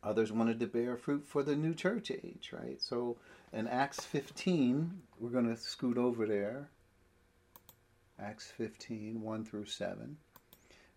[0.02, 2.82] others wanted to bear fruit for the new church age, right?
[2.82, 3.16] So
[3.52, 6.68] in Acts 15, we're going to scoot over there.
[8.20, 10.16] Acts 15, 1 through 7.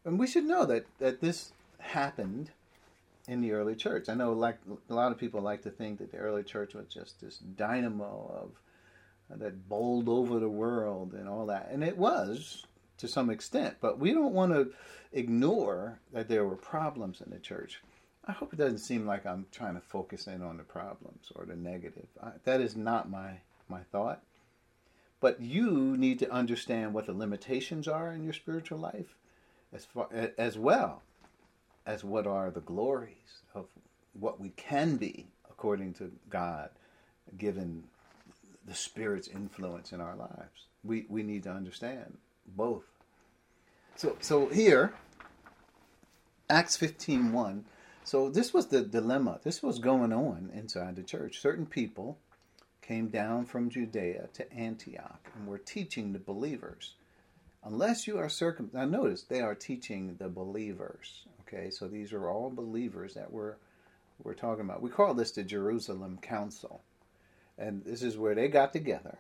[0.03, 2.51] And we should know that, that this happened
[3.27, 4.09] in the early church.
[4.09, 4.57] I know, like
[4.89, 8.41] a lot of people like to think that the early church was just this dynamo
[8.43, 8.51] of
[9.31, 12.65] uh, that bowled over the world and all that, and it was
[12.97, 13.77] to some extent.
[13.79, 14.71] But we don't want to
[15.13, 17.81] ignore that there were problems in the church.
[18.25, 21.45] I hope it doesn't seem like I'm trying to focus in on the problems or
[21.45, 22.07] the negative.
[22.21, 24.21] I, that is not my my thought.
[25.19, 29.15] But you need to understand what the limitations are in your spiritual life,
[29.71, 30.07] as far
[30.37, 31.03] as well
[31.85, 33.65] as what are the glories of
[34.13, 36.69] what we can be according to God,
[37.37, 37.83] given
[38.67, 40.65] the Spirit's influence in our lives.
[40.83, 42.17] We, we need to understand
[42.47, 42.85] both.
[43.95, 44.93] So, so here,
[46.49, 47.65] Acts 15 1.
[48.03, 49.39] So this was the dilemma.
[49.43, 51.39] This was going on inside the church.
[51.39, 52.17] Certain people
[52.81, 56.95] came down from Judea to Antioch and were teaching the believers.
[57.63, 61.25] Unless you are circumcised, now notice they are teaching the believers.
[61.41, 63.55] Okay, so these are all believers that we're
[64.23, 64.81] we're talking about.
[64.81, 66.81] We call this the Jerusalem Council,
[67.57, 69.19] and this is where they got together,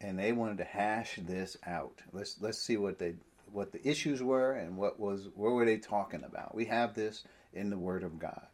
[0.00, 2.02] and they wanted to hash this out.
[2.12, 3.14] Let's let's see what they
[3.52, 6.54] what the issues were and what was what were they talking about.
[6.54, 8.46] We have this in the Word of God.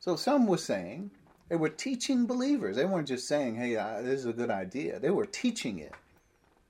[0.00, 1.10] So some were saying
[1.48, 2.76] they were teaching believers.
[2.76, 5.94] They weren't just saying, "Hey, uh, this is a good idea." They were teaching it.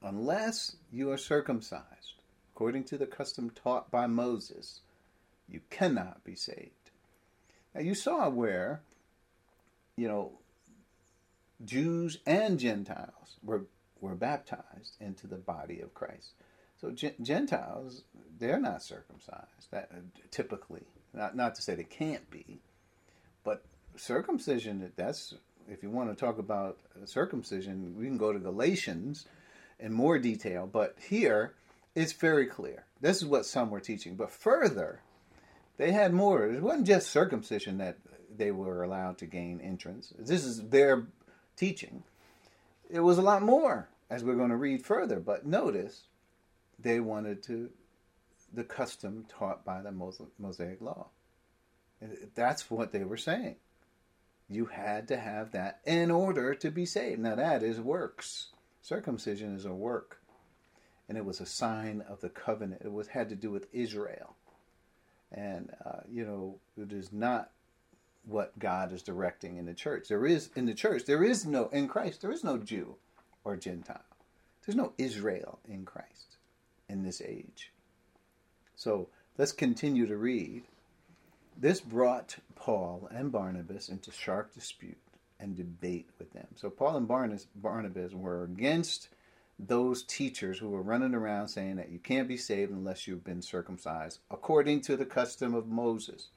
[0.02, 2.14] Unless you are circumcised,
[2.54, 4.80] according to the custom taught by Moses,
[5.48, 6.90] you cannot be saved.
[7.74, 8.82] Now, you saw where,
[9.96, 10.38] you know,
[11.64, 13.66] Jews and Gentiles were,
[14.00, 16.32] were baptized into the body of Christ.
[16.80, 18.04] So Gentiles,
[18.38, 19.70] they're not circumcised.
[19.72, 19.90] That
[20.30, 20.84] typically,
[21.14, 22.60] not not to say they can't be,
[23.44, 23.64] but
[23.96, 25.34] circumcision that's
[25.70, 29.26] if you want to talk about circumcision, we can go to Galatians
[29.78, 30.66] in more detail.
[30.66, 31.54] But here,
[31.94, 32.84] it's very clear.
[33.00, 34.16] This is what some were teaching.
[34.16, 35.00] But further,
[35.76, 36.46] they had more.
[36.46, 37.98] It wasn't just circumcision that
[38.34, 40.12] they were allowed to gain entrance.
[40.18, 41.06] This is their
[41.56, 42.02] teaching.
[42.90, 45.20] It was a lot more, as we're going to read further.
[45.20, 46.02] But notice,
[46.78, 47.70] they wanted to
[48.52, 51.08] the custom taught by the Mosaic law.
[52.34, 53.56] That's what they were saying.
[54.48, 57.20] You had to have that in order to be saved.
[57.20, 58.48] Now, that is works.
[58.80, 60.22] Circumcision is a work.
[61.08, 62.82] And it was a sign of the covenant.
[62.84, 64.36] It was had to do with Israel.
[65.32, 67.50] And, uh, you know, it is not
[68.24, 70.08] what God is directing in the church.
[70.08, 72.96] There is, in the church, there is no, in Christ, there is no Jew
[73.44, 74.02] or Gentile.
[74.64, 76.36] There's no Israel in Christ
[76.88, 77.72] in this age.
[78.78, 80.62] So let's continue to read.
[81.56, 84.96] This brought Paul and Barnabas into sharp dispute
[85.40, 86.46] and debate with them.
[86.54, 89.08] So Paul and Barnabas were against
[89.58, 93.42] those teachers who were running around saying that you can't be saved unless you've been
[93.42, 96.28] circumcised according to the custom of Moses,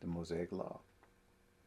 [0.00, 0.80] the Mosaic law.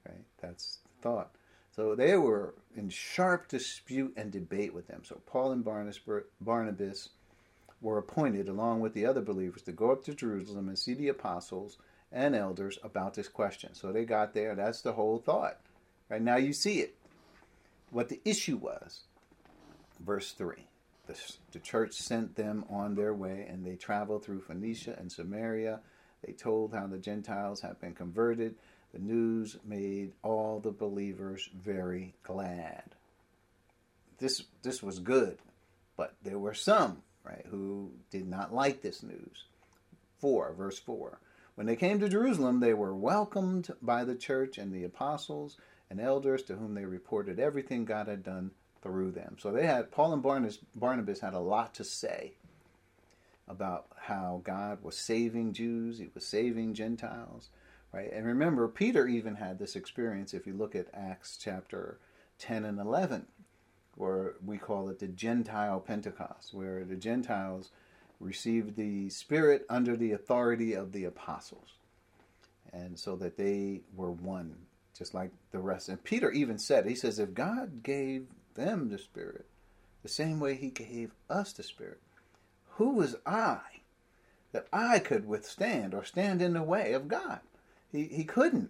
[0.06, 0.26] Right?
[0.42, 1.32] That's the thought.
[1.74, 5.04] So they were in sharp dispute and debate with them.
[5.06, 7.10] So Paul and Barnabas
[7.82, 11.08] were appointed, along with the other believers, to go up to Jerusalem and see the
[11.08, 11.78] apostles
[12.12, 13.74] and elders about this question.
[13.74, 14.56] So they got there.
[14.56, 15.60] That's the whole thought.
[16.10, 16.96] Right now you see it.
[17.92, 19.02] What the issue was.
[20.00, 20.56] Verse 3.
[21.08, 21.16] The,
[21.52, 25.80] the church sent them on their way, and they traveled through Phoenicia and Samaria.
[26.26, 28.56] They told how the Gentiles had been converted.
[28.94, 32.96] The news made all the believers very glad.
[34.18, 35.38] This, this was good,
[35.96, 39.46] but there were some right, who did not like this news.
[40.20, 41.20] 4, verse 4.
[41.56, 45.58] When they came to Jerusalem, they were welcomed by the church and the apostles
[45.90, 48.52] and elders to whom they reported everything God had done
[48.82, 49.38] through them.
[49.40, 52.34] So they had, Paul and Barnabas, Barnabas had a lot to say
[53.48, 57.50] about how God was saving Jews, he was saving Gentiles,
[57.92, 58.12] right?
[58.12, 62.00] And remember, Peter even had this experience if you look at Acts chapter
[62.38, 63.26] 10 and 11
[64.00, 67.70] or we call it the Gentile Pentecost, where the Gentiles
[68.20, 71.76] received the Spirit under the authority of the apostles.
[72.72, 74.56] And so that they were one,
[74.98, 75.90] just like the rest.
[75.90, 79.46] And Peter even said, he says, if God gave them the Spirit
[80.02, 82.00] the same way he gave us the Spirit,
[82.72, 83.60] who was I
[84.54, 87.40] that I could withstand or stand in the way of God?
[87.92, 88.70] He, he couldn't.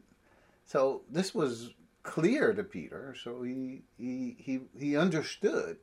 [0.65, 1.71] So this was
[2.04, 5.78] clear to Peter, so he he he, he understood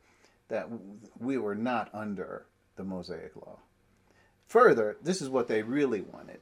[0.48, 0.68] that
[1.18, 2.46] we were not under
[2.76, 3.58] the Mosaic law.
[4.48, 6.40] Further, this is what they really wanted,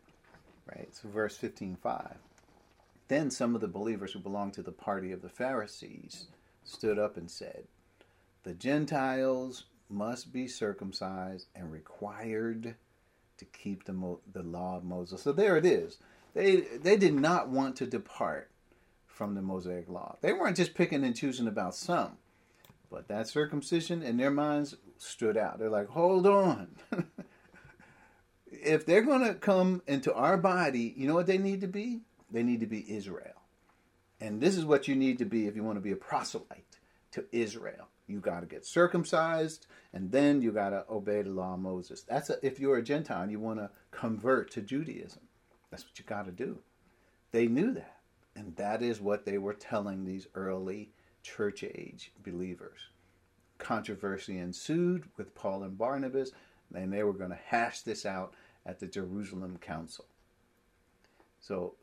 [0.66, 0.94] right?
[0.94, 2.16] So verse 15:5.
[3.08, 6.28] Then some of the believers who belonged to the party of the Pharisees
[6.64, 7.64] stood up and said,
[8.42, 12.76] "The Gentiles must be circumcised and required
[13.36, 15.98] to keep the, the law of Moses." So there it is.
[16.34, 18.50] They they did not want to depart
[19.14, 20.16] from the Mosaic law.
[20.20, 22.18] They weren't just picking and choosing about some,
[22.90, 25.58] but that circumcision in their minds stood out.
[25.58, 26.76] They're like, hold on.
[28.46, 32.00] if they're going to come into our body, you know what they need to be?
[32.30, 33.42] They need to be Israel.
[34.20, 36.78] And this is what you need to be if you want to be a proselyte
[37.12, 37.88] to Israel.
[38.06, 42.02] You got to get circumcised, and then you got to obey the law of Moses.
[42.02, 45.22] That's a, if you're a Gentile and you want to convert to Judaism.
[45.70, 46.58] That's what you got to do.
[47.30, 47.93] They knew that.
[48.36, 50.90] And that is what they were telling these early
[51.22, 52.80] church age believers.
[53.58, 56.32] Controversy ensued with Paul and Barnabas,
[56.74, 58.34] and they were going to hash this out
[58.66, 60.06] at the Jerusalem Council.
[61.40, 61.74] So,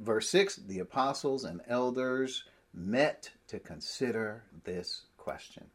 [0.00, 5.66] verse 6 the apostles and elders met to consider this question.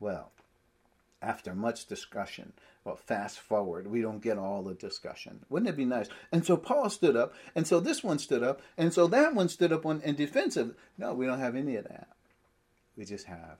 [0.00, 0.32] Well,
[1.24, 2.52] after much discussion.
[2.84, 5.44] Well, fast forward, we don't get all the discussion.
[5.48, 6.08] Wouldn't it be nice?
[6.30, 9.48] And so Paul stood up, and so this one stood up, and so that one
[9.48, 10.74] stood up on in defensive.
[10.98, 12.08] No, we don't have any of that.
[12.96, 13.58] We just have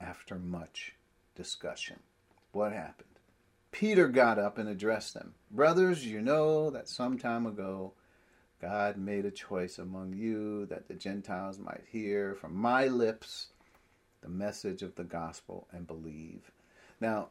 [0.00, 0.94] after much
[1.34, 2.00] discussion.
[2.52, 3.08] What happened?
[3.70, 5.34] Peter got up and addressed them.
[5.50, 7.92] Brothers, you know that some time ago
[8.62, 13.48] God made a choice among you that the Gentiles might hear from my lips
[14.22, 16.52] the message of the gospel and believe.
[17.02, 17.30] Now,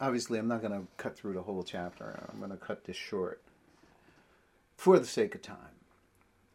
[0.00, 2.22] obviously, I'm not going to cut through the whole chapter.
[2.32, 3.42] I'm going to cut this short
[4.76, 5.56] for the sake of time.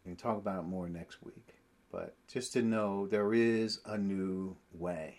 [0.02, 1.56] We can talk about it more next week.
[1.92, 5.18] But just to know there is a new way.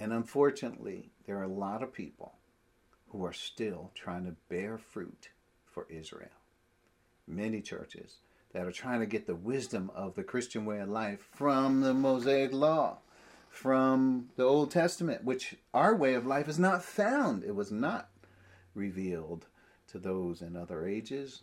[0.00, 2.32] And unfortunately, there are a lot of people
[3.10, 5.28] who are still trying to bear fruit
[5.66, 6.30] for Israel.
[7.28, 8.16] Many churches
[8.52, 11.94] that are trying to get the wisdom of the Christian way of life from the
[11.94, 12.98] Mosaic Law,
[13.48, 17.44] from the Old Testament, which our way of life is not found.
[17.44, 18.08] It was not
[18.74, 19.46] revealed
[19.88, 21.42] to those in other ages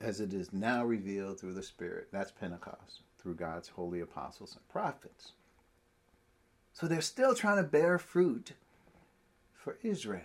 [0.00, 2.08] as it is now revealed through the Spirit.
[2.10, 5.32] That's Pentecost, through God's holy apostles and prophets.
[6.72, 8.52] So they're still trying to bear fruit
[9.52, 10.22] for Israel.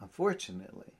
[0.00, 0.92] Unfortunately,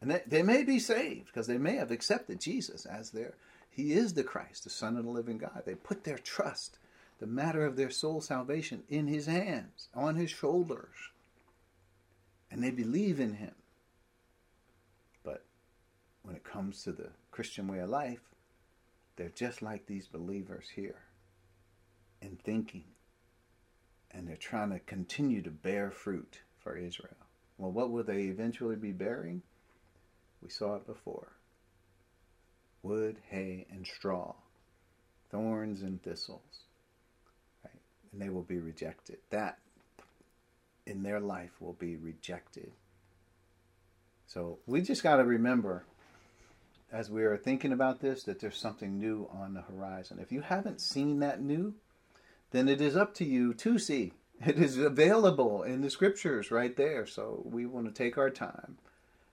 [0.00, 3.34] and they, they may be saved because they may have accepted Jesus as their,
[3.70, 5.62] he is the Christ, the Son of the living God.
[5.64, 6.78] They put their trust,
[7.18, 10.94] the matter of their soul salvation, in his hands, on his shoulders.
[12.50, 13.54] And they believe in him.
[15.24, 15.44] But
[16.22, 18.20] when it comes to the Christian way of life,
[19.16, 21.02] they're just like these believers here
[22.20, 22.84] in thinking.
[24.10, 27.16] And they're trying to continue to bear fruit for Israel.
[27.58, 29.42] Well, what will they eventually be bearing?
[30.42, 31.32] We saw it before
[32.82, 34.32] wood, hay, and straw,
[35.30, 36.65] thorns and thistles.
[38.16, 39.18] And they will be rejected.
[39.28, 39.58] That
[40.86, 42.72] in their life will be rejected.
[44.26, 45.84] So we just got to remember
[46.90, 50.18] as we are thinking about this that there's something new on the horizon.
[50.18, 51.74] If you haven't seen that new,
[52.52, 54.14] then it is up to you to see.
[54.46, 57.04] It is available in the scriptures right there.
[57.06, 58.78] So we want to take our time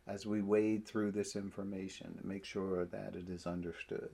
[0.05, 4.09] as we wade through this information and make sure that it is understood.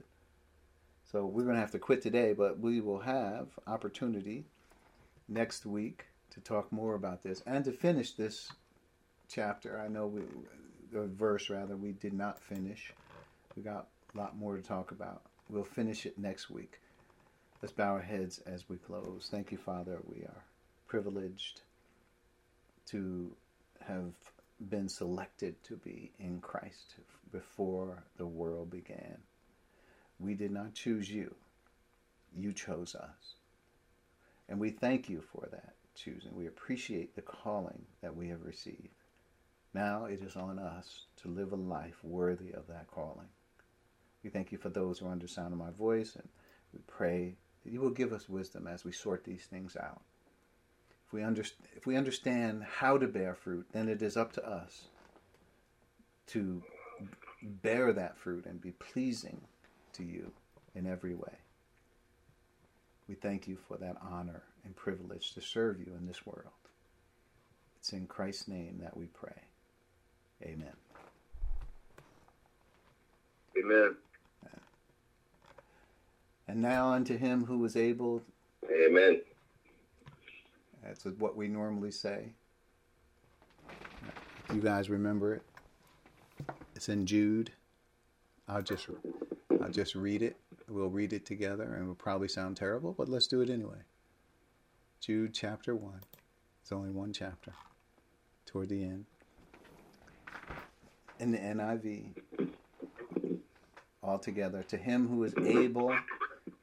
[1.10, 4.44] So we're going to have to quit today, but we will have opportunity
[5.30, 8.52] next week to talk more about this and to finish this
[9.28, 9.80] chapter.
[9.80, 10.22] I know we,
[10.92, 12.92] the verse rather, we did not finish.
[13.56, 15.22] We got a lot more to talk about.
[15.48, 16.80] We'll finish it next week.
[17.62, 19.28] Let's bow our heads as we close.
[19.30, 19.98] Thank you, Father.
[20.04, 20.44] We are
[20.88, 21.62] privileged
[22.86, 23.30] to
[23.86, 24.12] have
[24.68, 26.94] been selected to be in Christ
[27.32, 29.18] before the world began.
[30.18, 31.34] We did not choose you,
[32.36, 33.36] you chose us.
[34.50, 36.34] And we thank you for that choosing.
[36.34, 38.88] We appreciate the calling that we have received.
[39.72, 43.28] Now it is on us to live a life worthy of that calling.
[44.24, 46.28] We thank you for those who are under sound of my voice, and
[46.74, 50.02] we pray that you will give us wisdom as we sort these things out.
[51.06, 51.42] If we, under,
[51.76, 54.88] if we understand how to bear fruit, then it is up to us
[56.28, 56.62] to
[57.42, 59.40] bear that fruit and be pleasing
[59.94, 60.32] to you
[60.74, 61.38] in every way.
[63.10, 66.52] We thank you for that honor and privilege to serve you in this world.
[67.76, 69.34] It's in Christ's name that we pray.
[70.44, 70.70] Amen.
[73.58, 73.96] Amen.
[76.46, 78.22] And now unto him who was able.
[78.70, 79.20] Amen.
[80.84, 82.26] That's what we normally say.
[84.54, 85.42] You guys remember it?
[86.76, 87.50] It's in Jude.
[88.46, 88.88] I'll just
[89.60, 90.36] I'll just read it.
[90.70, 93.78] We'll read it together and it'll probably sound terrible, but let's do it anyway.
[95.00, 96.00] Jude chapter 1.
[96.62, 97.52] It's only one chapter
[98.46, 99.06] toward the end.
[101.18, 102.12] In the NIV,
[104.00, 105.92] altogether, to him who is able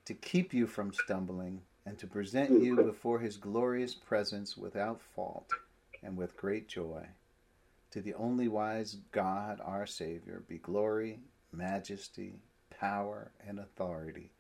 [0.06, 5.52] to keep you from stumbling and to present you before his glorious presence without fault
[6.02, 7.06] and with great joy.
[7.92, 11.20] To the only wise God, our Savior, be glory,
[11.52, 12.36] majesty,
[12.70, 14.32] power, and authority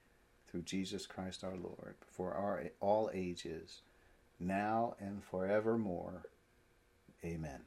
[0.47, 3.81] through Jesus Christ our Lord, for our, all ages,
[4.39, 6.23] now and forevermore.
[7.23, 7.61] Amen.